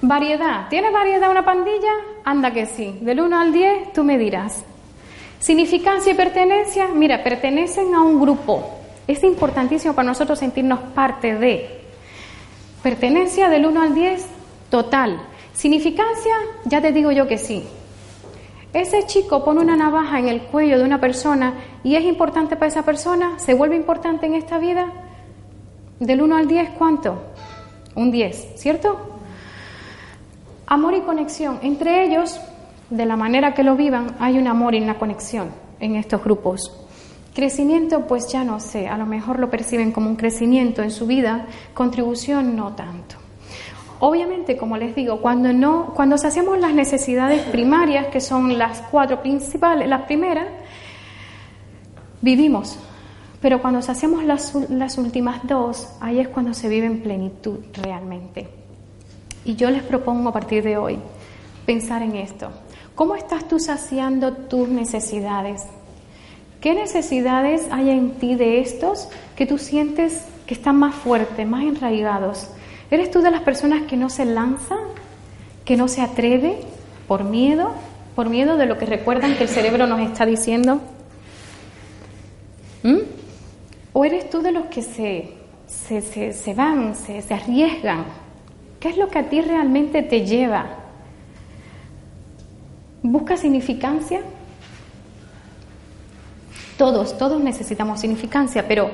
[0.00, 0.68] Variedad.
[0.68, 1.92] ¿Tiene variedad una pandilla?
[2.24, 2.98] Anda que sí.
[3.02, 4.64] Del 1 al 10 tú me dirás.
[5.38, 8.78] Significancia y pertenencia, mira, pertenecen a un grupo.
[9.06, 11.82] Es importantísimo para nosotros sentirnos parte de.
[12.82, 14.26] Pertenencia del 1 al 10,
[14.70, 15.20] total.
[15.52, 16.34] Significancia,
[16.64, 17.62] ya te digo yo que sí.
[18.72, 21.54] Ese chico pone una navaja en el cuello de una persona
[21.84, 24.90] y es importante para esa persona, se vuelve importante en esta vida.
[26.00, 27.22] Del 1 al 10, ¿cuánto?
[27.94, 28.98] Un 10, ¿cierto?
[30.66, 31.58] Amor y conexión.
[31.62, 32.40] Entre ellos
[32.88, 36.72] de la manera que lo vivan, hay un amor y una conexión en estos grupos.
[37.34, 41.06] Crecimiento, pues ya no sé, a lo mejor lo perciben como un crecimiento en su
[41.06, 43.21] vida, contribución no tanto.
[44.04, 49.22] Obviamente, como les digo, cuando no, cuando hacemos las necesidades primarias, que son las cuatro
[49.22, 50.48] principales, las primeras,
[52.20, 52.80] vivimos.
[53.40, 58.48] Pero cuando hacemos las, las últimas dos, ahí es cuando se vive en plenitud realmente.
[59.44, 60.98] Y yo les propongo a partir de hoy
[61.64, 62.50] pensar en esto.
[62.96, 65.62] ¿Cómo estás tú saciando tus necesidades?
[66.60, 71.62] ¿Qué necesidades hay en ti de estos que tú sientes que están más fuertes, más
[71.62, 72.48] enraigados?
[72.92, 74.78] ¿Eres tú de las personas que no se lanzan,
[75.64, 76.60] que no se atreve
[77.08, 77.72] por miedo,
[78.14, 80.80] por miedo de lo que recuerdan que el cerebro nos está diciendo?
[82.84, 82.98] ¿Mm?
[83.92, 85.32] ¿O eres tú de los que se,
[85.66, 88.04] se, van, se, se arriesgan?
[88.78, 90.82] ¿Qué es lo que a ti realmente te lleva
[93.02, 94.20] busca significancia.
[96.78, 98.90] Todos, todos necesitamos significancia, pero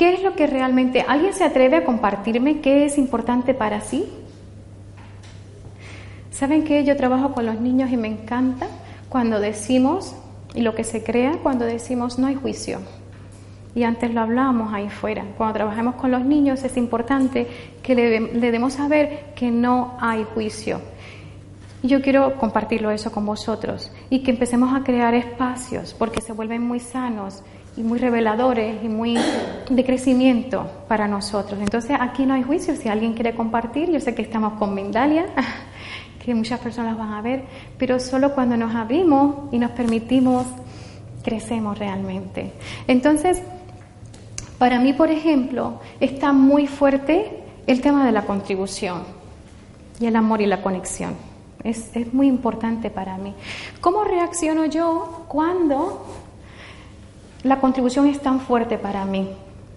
[0.00, 1.04] ¿qué es lo que realmente...
[1.06, 4.06] ¿Alguien se atreve a compartirme qué es importante para sí?
[6.30, 8.66] ¿Saben que yo trabajo con los niños y me encanta
[9.10, 10.16] cuando decimos,
[10.54, 12.80] y lo que se crea cuando decimos no hay juicio?
[13.74, 15.22] Y antes lo hablábamos ahí fuera.
[15.36, 17.46] Cuando trabajamos con los niños es importante
[17.82, 20.80] que le, le demos a ver que no hay juicio.
[21.82, 26.32] Y yo quiero compartirlo eso con vosotros y que empecemos a crear espacios porque se
[26.32, 27.42] vuelven muy sanos
[27.76, 29.16] y muy reveladores y muy
[29.68, 31.60] de crecimiento para nosotros.
[31.60, 32.74] Entonces aquí no hay juicio.
[32.76, 35.26] Si alguien quiere compartir, yo sé que estamos con Mindalia,
[36.24, 37.44] que muchas personas van a ver,
[37.78, 40.46] pero solo cuando nos abrimos y nos permitimos,
[41.22, 42.52] crecemos realmente.
[42.86, 43.40] Entonces,
[44.58, 49.04] para mí, por ejemplo, está muy fuerte el tema de la contribución
[49.98, 51.14] y el amor y la conexión.
[51.62, 53.34] Es, es muy importante para mí.
[53.80, 56.04] ¿Cómo reacciono yo cuando
[57.42, 59.28] la contribución es tan fuerte para mí?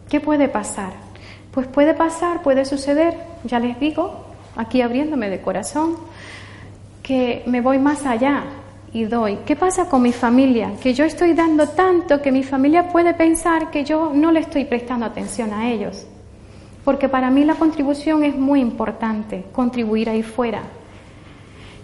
[0.09, 0.93] ¿Qué puede pasar?
[1.51, 5.95] Pues puede pasar, puede suceder, ya les digo, aquí abriéndome de corazón,
[7.01, 8.43] que me voy más allá
[8.91, 9.39] y doy.
[9.45, 10.71] ¿Qué pasa con mi familia?
[10.81, 14.65] Que yo estoy dando tanto que mi familia puede pensar que yo no le estoy
[14.65, 16.05] prestando atención a ellos.
[16.83, 20.63] Porque para mí la contribución es muy importante, contribuir ahí fuera.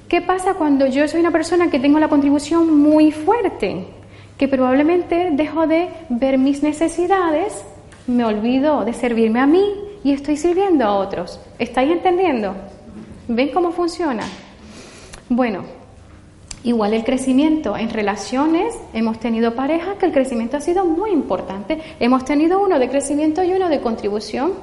[0.07, 3.85] ¿Qué pasa cuando yo soy una persona que tengo la contribución muy fuerte?
[4.39, 7.63] Que probablemente dejo de ver mis necesidades,
[8.07, 9.63] me olvido de servirme a mí
[10.03, 11.39] y estoy sirviendo a otros.
[11.59, 12.55] ¿Estáis entendiendo?
[13.27, 14.23] ¿Ven cómo funciona?
[15.29, 15.63] Bueno,
[16.63, 21.79] igual el crecimiento en relaciones, hemos tenido parejas que el crecimiento ha sido muy importante.
[21.99, 24.53] Hemos tenido uno de crecimiento y uno de contribución.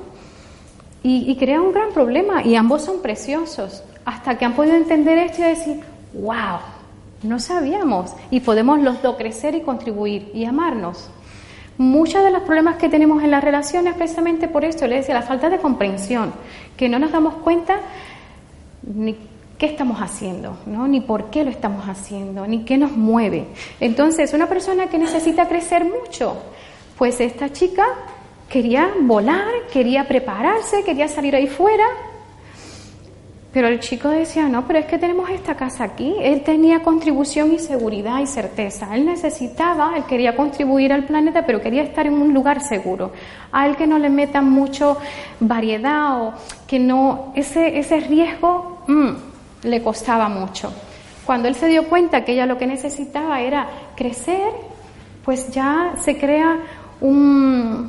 [1.02, 3.84] Y, crea un gran problema y ambos son preciosos.
[4.04, 5.80] Hasta que han podido entender esto y decir,
[6.14, 6.58] wow,
[7.26, 8.12] no sabíamos.
[8.30, 11.10] Y podemos los dos crecer y contribuir y amarnos.
[11.78, 15.22] Muchos de los problemas que tenemos en las relaciones precisamente por esto, le decía, la
[15.22, 16.32] falta de comprensión,
[16.76, 17.80] que no nos damos cuenta
[18.82, 19.16] ni
[19.58, 20.86] qué estamos haciendo, ¿no?
[20.88, 23.46] ni por qué lo estamos haciendo, ni qué nos mueve.
[23.80, 26.36] Entonces, una persona que necesita crecer mucho,
[26.96, 27.84] pues esta chica
[28.48, 31.84] quería volar, quería prepararse, quería salir ahí fuera,
[33.56, 36.14] pero el chico decía, no, pero es que tenemos esta casa aquí.
[36.20, 38.94] Él tenía contribución y seguridad y certeza.
[38.94, 43.12] Él necesitaba, él quería contribuir al planeta, pero quería estar en un lugar seguro.
[43.52, 44.98] A él que no le metan mucho
[45.40, 46.34] variedad o
[46.66, 49.10] que no, ese, ese riesgo, mm,
[49.62, 50.70] le costaba mucho.
[51.24, 54.52] Cuando él se dio cuenta que ella lo que necesitaba era crecer,
[55.24, 56.58] pues ya se crea
[57.00, 57.88] un,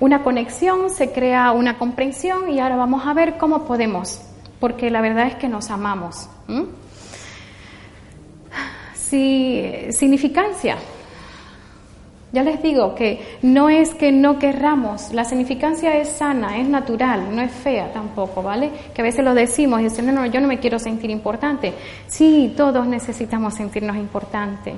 [0.00, 4.31] una conexión, se crea una comprensión y ahora vamos a ver cómo podemos,
[4.62, 6.28] porque la verdad es que nos amamos.
[8.94, 9.60] Si,
[9.90, 10.76] significancia.
[12.30, 17.34] Ya les digo que no es que no querramos, la significancia es sana, es natural,
[17.34, 18.70] no es fea tampoco, ¿vale?
[18.94, 21.72] Que a veces lo decimos y dicen, no, no, yo no me quiero sentir importante.
[22.06, 24.74] Sí, todos necesitamos sentirnos importantes.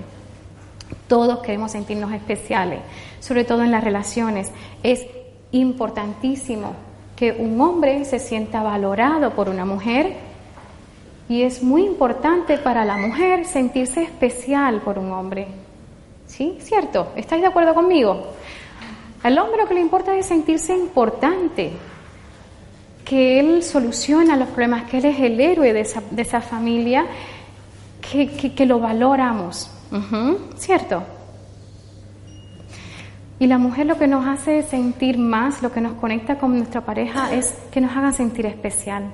[1.08, 2.80] Todos queremos sentirnos especiales,
[3.20, 4.50] sobre todo en las relaciones.
[4.82, 5.06] Es
[5.52, 6.74] importantísimo
[7.16, 10.14] que un hombre se sienta valorado por una mujer
[11.28, 15.46] y es muy importante para la mujer sentirse especial por un hombre.
[16.26, 16.58] ¿Sí?
[16.60, 17.12] ¿Cierto?
[17.16, 18.26] ¿Estáis de acuerdo conmigo?
[19.22, 21.72] Al hombre lo que le importa es sentirse importante,
[23.04, 27.06] que él soluciona los problemas, que él es el héroe de esa, de esa familia,
[28.10, 29.70] que, que, lo valoramos.
[30.56, 31.02] ¿Cierto?
[33.38, 36.82] Y la mujer lo que nos hace sentir más, lo que nos conecta con nuestra
[36.82, 39.04] pareja es que nos haga sentir especial,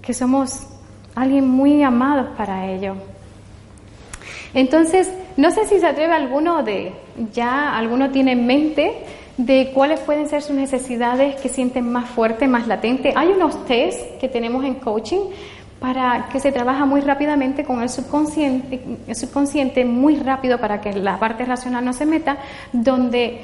[0.00, 0.66] que somos
[1.14, 2.94] alguien muy amados para ello.
[4.54, 6.92] Entonces, no sé si se atreve alguno de,
[7.32, 8.92] ya alguno tiene en mente
[9.36, 13.12] de cuáles pueden ser sus necesidades que sienten más fuerte, más latente.
[13.14, 15.20] Hay unos test que tenemos en coaching
[15.80, 21.44] para que se trabaja muy rápidamente con el subconsciente, muy rápido para que la parte
[21.44, 22.38] racional no se meta,
[22.72, 23.42] donde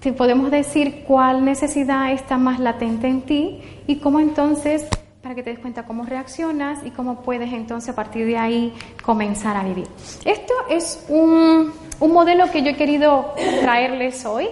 [0.00, 4.86] te podemos decir cuál necesidad está más latente en ti y cómo entonces
[5.22, 8.72] para que te des cuenta cómo reaccionas y cómo puedes entonces a partir de ahí
[9.02, 9.86] comenzar a vivir.
[10.24, 14.48] Esto es un, un modelo que yo he querido traerles hoy.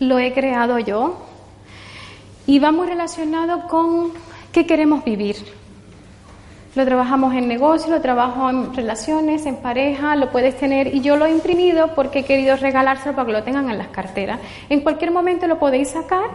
[0.00, 1.16] Lo he creado yo
[2.46, 4.12] y va muy relacionado con
[4.54, 5.36] qué queremos vivir.
[6.76, 11.16] Lo trabajamos en negocio, lo trabajo en relaciones, en pareja, lo puedes tener y yo
[11.16, 14.38] lo he imprimido porque he querido regalárselo para que lo tengan en las carteras.
[14.68, 16.30] En cualquier momento lo podéis sacar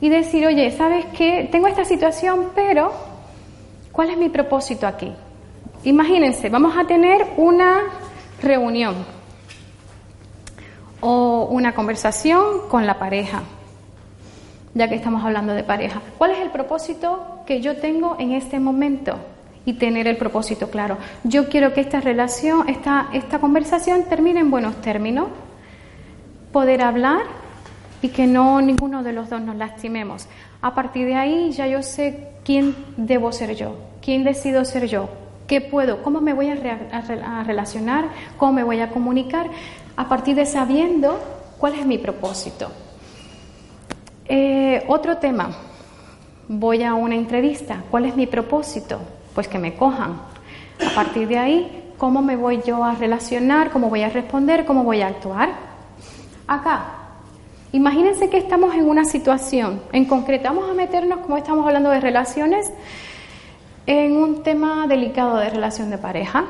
[0.00, 1.48] y decir, oye, ¿sabes qué?
[1.52, 2.92] Tengo esta situación, pero
[3.92, 5.12] ¿cuál es mi propósito aquí?
[5.84, 7.78] Imagínense, vamos a tener una
[8.42, 8.96] reunión
[11.00, 13.42] o una conversación con la pareja,
[14.74, 16.00] ya que estamos hablando de pareja.
[16.18, 19.16] ¿Cuál es el propósito que yo tengo en este momento?
[19.64, 20.98] Y tener el propósito claro.
[21.22, 25.28] Yo quiero que esta relación, esta, esta conversación termine en buenos términos.
[26.52, 27.22] poder hablar
[28.02, 30.26] y que no ninguno de los dos nos lastimemos.
[30.60, 35.08] A partir de ahí ya yo sé quién debo ser yo, quién decido ser yo,
[35.46, 38.06] qué puedo, cómo me voy a, relacionar,
[38.36, 39.46] cómo me voy a comunicar,
[39.96, 41.20] a partir de sabiendo
[41.58, 42.70] cuál es mi propósito.
[44.34, 45.50] Eh, otro tema,
[46.48, 48.98] voy a una entrevista, ¿cuál es mi propósito?
[49.34, 50.22] Pues que me cojan.
[50.90, 53.68] A partir de ahí, ¿cómo me voy yo a relacionar?
[53.70, 54.64] ¿Cómo voy a responder?
[54.64, 55.50] ¿Cómo voy a actuar?
[56.46, 56.82] Acá,
[57.72, 62.00] imagínense que estamos en una situación, en concreto, vamos a meternos, como estamos hablando de
[62.00, 62.72] relaciones,
[63.84, 66.46] en un tema delicado de relación de pareja.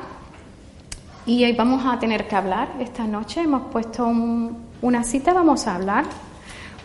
[1.27, 5.75] Y hoy vamos a tener que hablar esta noche, hemos puesto una cita, vamos a
[5.75, 6.05] hablar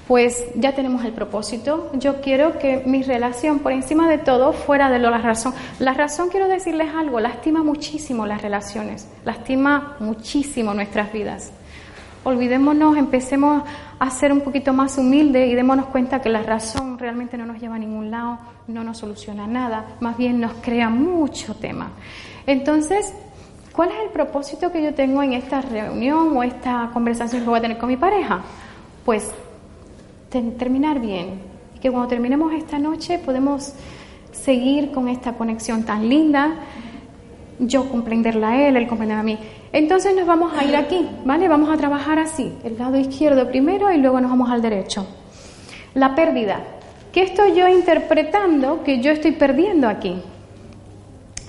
[0.08, 1.90] pues ya tenemos el propósito.
[1.94, 5.54] Yo quiero que mi relación, por encima de todo, fuera de lo la razón.
[5.80, 11.52] La razón, quiero decirles algo, lastima muchísimo las relaciones, lastima muchísimo nuestras vidas.
[12.24, 13.64] Olvidémonos, empecemos
[14.00, 17.60] a ser un poquito más humildes y démonos cuenta que la razón realmente no nos
[17.60, 21.92] lleva a ningún lado, no nos soluciona nada, más bien nos crea mucho tema.
[22.46, 23.14] Entonces,
[23.74, 27.60] ¿cuál es el propósito que yo tengo en esta reunión o esta conversación que voy
[27.60, 28.42] a tener con mi pareja?
[29.06, 29.34] Pues
[30.30, 31.42] terminar bien.
[31.76, 33.74] Y que cuando terminemos esta noche podemos
[34.32, 36.56] seguir con esta conexión tan linda,
[37.60, 39.38] yo comprenderla a él, él comprenderla a mí.
[39.72, 41.48] Entonces nos vamos a ir aquí, ¿vale?
[41.48, 45.06] Vamos a trabajar así, el lado izquierdo primero y luego nos vamos al derecho.
[45.94, 46.62] La pérdida.
[47.12, 50.22] ¿Qué estoy yo interpretando que yo estoy perdiendo aquí?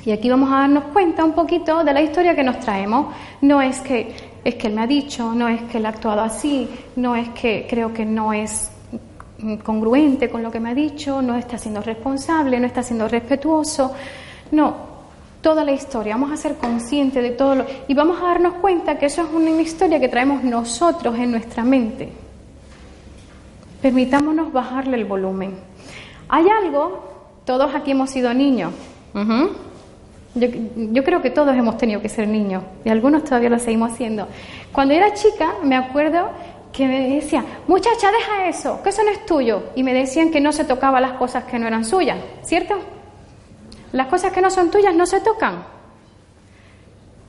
[0.04, 3.14] Y aquí vamos a darnos cuenta un poquito de la historia que nos traemos.
[3.42, 4.14] No es que
[4.44, 7.28] es que él me ha dicho, no es que él ha actuado así, no es
[7.30, 8.70] que creo que no es
[9.62, 13.92] congruente con lo que me ha dicho, no está siendo responsable, no está siendo respetuoso.
[14.50, 14.74] No,
[15.40, 18.98] toda la historia, vamos a ser conscientes de todo lo y vamos a darnos cuenta
[18.98, 22.08] que eso es una historia que traemos nosotros en nuestra mente.
[23.80, 25.54] Permitámonos bajarle el volumen.
[26.28, 28.72] Hay algo, todos aquí hemos sido niños.
[30.38, 34.28] Yo, creo que todos hemos tenido que ser niños y algunos todavía lo seguimos haciendo.
[34.72, 36.30] Cuando era chica, me acuerdo
[36.72, 39.64] que me decían, muchacha, deja eso, que eso no es tuyo.
[39.74, 42.74] Y me decían que no se tocaba las cosas que no eran suyas, ¿cierto?
[43.92, 45.64] Las cosas que no son tuyas no se tocan.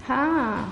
[0.08, 0.66] Ah,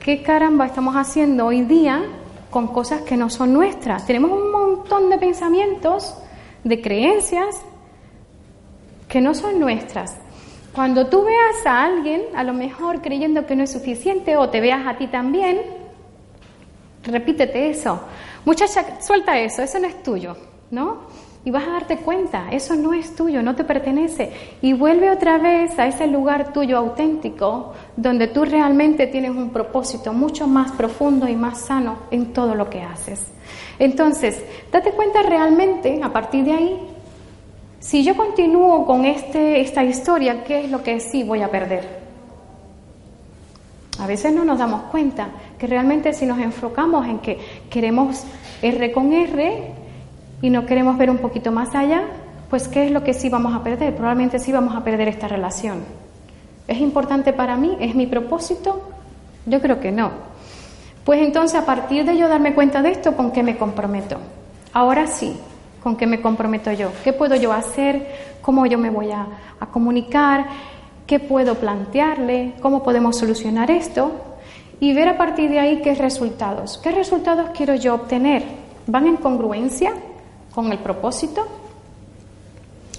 [0.00, 2.02] ¿qué caramba estamos haciendo hoy día
[2.50, 4.06] con cosas que no son nuestras?
[4.06, 6.16] Tenemos un montón de pensamientos,
[6.64, 7.62] de creencias
[9.08, 10.21] que no son nuestras.
[10.74, 14.60] Cuando tú veas a alguien, a lo mejor creyendo que no es suficiente, o te
[14.60, 15.60] veas a ti también,
[17.04, 18.00] repítete eso.
[18.46, 20.34] Muchacha, suelta eso, eso no es tuyo,
[20.70, 21.00] ¿no?
[21.44, 24.32] Y vas a darte cuenta, eso no es tuyo, no te pertenece.
[24.62, 30.12] Y vuelve otra vez a ese lugar tuyo auténtico, donde tú realmente tienes un propósito
[30.12, 33.26] mucho más profundo y más sano en todo lo que haces.
[33.78, 36.91] Entonces, date cuenta realmente, a partir de ahí,
[37.82, 42.00] si yo continúo con este, esta historia, ¿qué es lo que sí voy a perder?
[43.98, 48.22] A veces no nos damos cuenta que realmente si nos enfocamos en que queremos
[48.62, 49.72] R con R
[50.40, 52.04] y no queremos ver un poquito más allá,
[52.50, 53.96] pues ¿qué es lo que sí vamos a perder?
[53.96, 55.80] Probablemente sí vamos a perder esta relación.
[56.68, 57.76] ¿Es importante para mí?
[57.80, 58.80] ¿Es mi propósito?
[59.44, 60.12] Yo creo que no.
[61.04, 64.18] Pues entonces a partir de yo darme cuenta de esto, ¿con qué me comprometo?
[64.72, 65.36] Ahora sí,
[65.82, 69.26] con qué me comprometo yo, qué puedo yo hacer, cómo yo me voy a,
[69.72, 70.46] comunicar,
[71.06, 74.12] qué puedo plantearle, cómo podemos solucionar esto
[74.80, 78.44] y ver a partir de ahí qué resultados, qué resultados quiero yo obtener,
[78.86, 79.92] van en congruencia
[80.54, 81.46] con el propósito,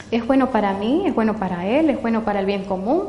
[0.10, 3.04] es bueno para mí, es bueno para él, es bueno para el bien común.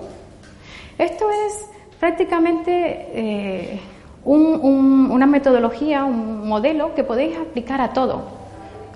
[0.98, 1.66] Esto es
[2.00, 3.80] prácticamente eh,
[4.24, 8.43] una metodología, un modelo que podéis aplicar a todo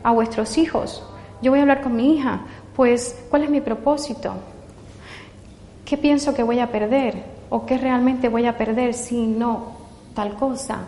[0.08, 1.02] a vuestros hijos.
[1.42, 2.40] Yo voy a hablar con mi hija,
[2.74, 4.32] pues, ¿cuál es mi propósito?
[5.84, 7.22] ¿Qué pienso que voy a perder?
[7.50, 9.72] ¿O qué realmente voy a perder si no
[10.14, 10.78] tal cosa?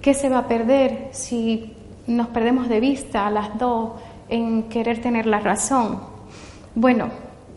[0.00, 1.74] ¿Qué se va a perder si
[2.06, 3.94] nos perdemos de vista a las dos
[4.28, 6.00] en querer tener la razón?
[6.76, 7.08] Bueno,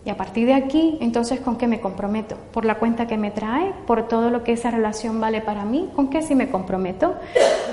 [0.04, 2.36] y a partir de aquí, entonces, ¿con qué me comprometo?
[2.52, 3.74] ¿Por la cuenta que me trae?
[3.86, 5.90] ¿Por todo lo que esa relación vale para mí?
[5.96, 7.14] ¿Con qué sí me comprometo?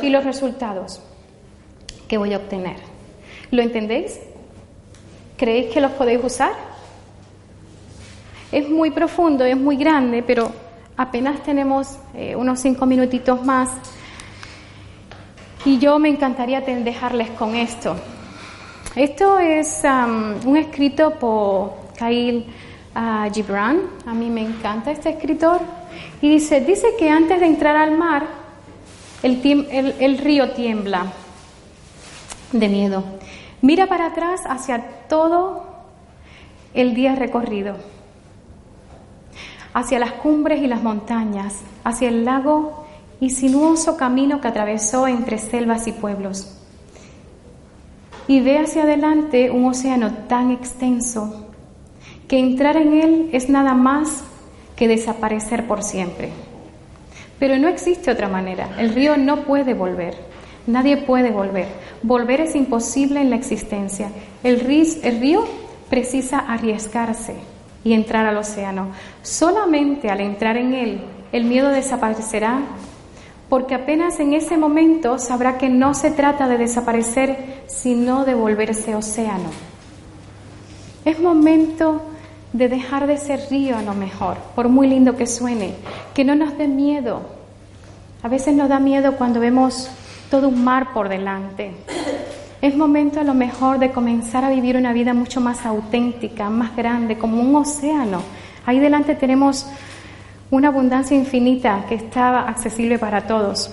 [0.02, 1.00] Y los resultados
[2.08, 2.76] que voy a obtener.
[3.50, 4.18] ¿Lo entendéis?
[5.36, 6.52] ¿Creéis que los podéis usar?
[8.50, 10.50] Es muy profundo, es muy grande, pero
[10.96, 13.70] apenas tenemos eh, unos cinco minutitos más
[15.64, 17.96] y yo me encantaría dejarles con esto.
[18.96, 19.82] Esto es
[20.44, 22.46] un escrito por Kyle
[22.96, 25.60] uh, Gibran, a mí me encanta este escritor,
[26.20, 28.26] y dice, dice que antes de entrar al mar
[29.22, 31.06] el, río tiembla
[32.52, 33.04] de miedo.
[33.60, 35.64] Mira para atrás hacia todo
[36.74, 37.76] el día recorrido,
[39.74, 42.86] hacia las cumbres y las montañas, hacia el lago
[43.20, 46.54] y sinuoso camino que atravesó entre selvas y pueblos.
[48.28, 51.46] Y ve hacia adelante un océano tan extenso
[52.28, 54.22] que entrar en él es nada más
[54.76, 56.30] que desaparecer por siempre.
[57.38, 58.68] Pero no existe otra manera.
[58.78, 60.27] El río no puede volver.
[60.68, 61.66] Nadie puede volver.
[62.02, 64.10] Volver es imposible en la existencia.
[64.42, 65.46] El río,
[65.88, 67.36] precisa arriesgarse
[67.82, 68.88] y entrar al océano.
[69.22, 71.00] Solamente al entrar en él,
[71.32, 72.60] el miedo desaparecerá,
[73.48, 78.94] porque apenas en ese momento sabrá que no se trata de desaparecer, sino de volverse
[78.94, 79.48] océano.
[81.06, 82.02] Es momento
[82.52, 85.72] de dejar de ser río a lo mejor, por muy lindo que suene,
[86.12, 87.22] que no nos dé miedo.
[88.22, 89.90] A veces nos da miedo cuando vemos
[90.30, 91.72] todo un mar por delante.
[92.60, 96.74] Es momento a lo mejor de comenzar a vivir una vida mucho más auténtica, más
[96.76, 98.22] grande, como un océano.
[98.66, 99.66] Ahí delante tenemos
[100.50, 103.70] una abundancia infinita que está accesible para todos.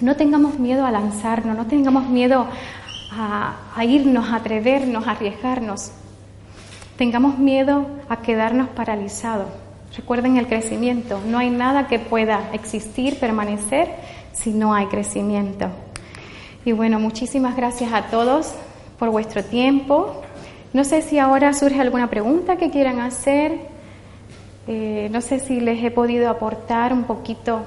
[0.00, 2.46] No tengamos miedo a lanzarnos, no tengamos miedo
[3.10, 5.90] a, a irnos, a atrevernos, a arriesgarnos.
[6.96, 9.48] Tengamos miedo a quedarnos paralizados.
[9.96, 11.20] Recuerden el crecimiento.
[11.26, 13.88] No hay nada que pueda existir, permanecer,
[14.38, 15.68] si no hay crecimiento.
[16.64, 18.52] Y bueno, muchísimas gracias a todos
[18.98, 20.22] por vuestro tiempo.
[20.72, 23.58] No sé si ahora surge alguna pregunta que quieran hacer.
[24.66, 27.62] Eh, no sé si les he podido aportar un poquito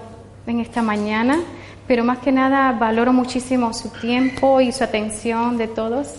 [0.45, 1.39] en esta mañana,
[1.87, 6.15] pero más que nada valoro muchísimo su tiempo y su atención de todos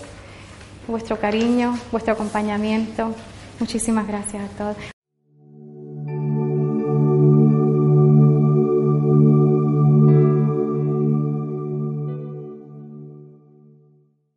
[0.89, 3.15] vuestro cariño, vuestro acompañamiento.
[3.61, 4.92] Muchísimas gracias a todos.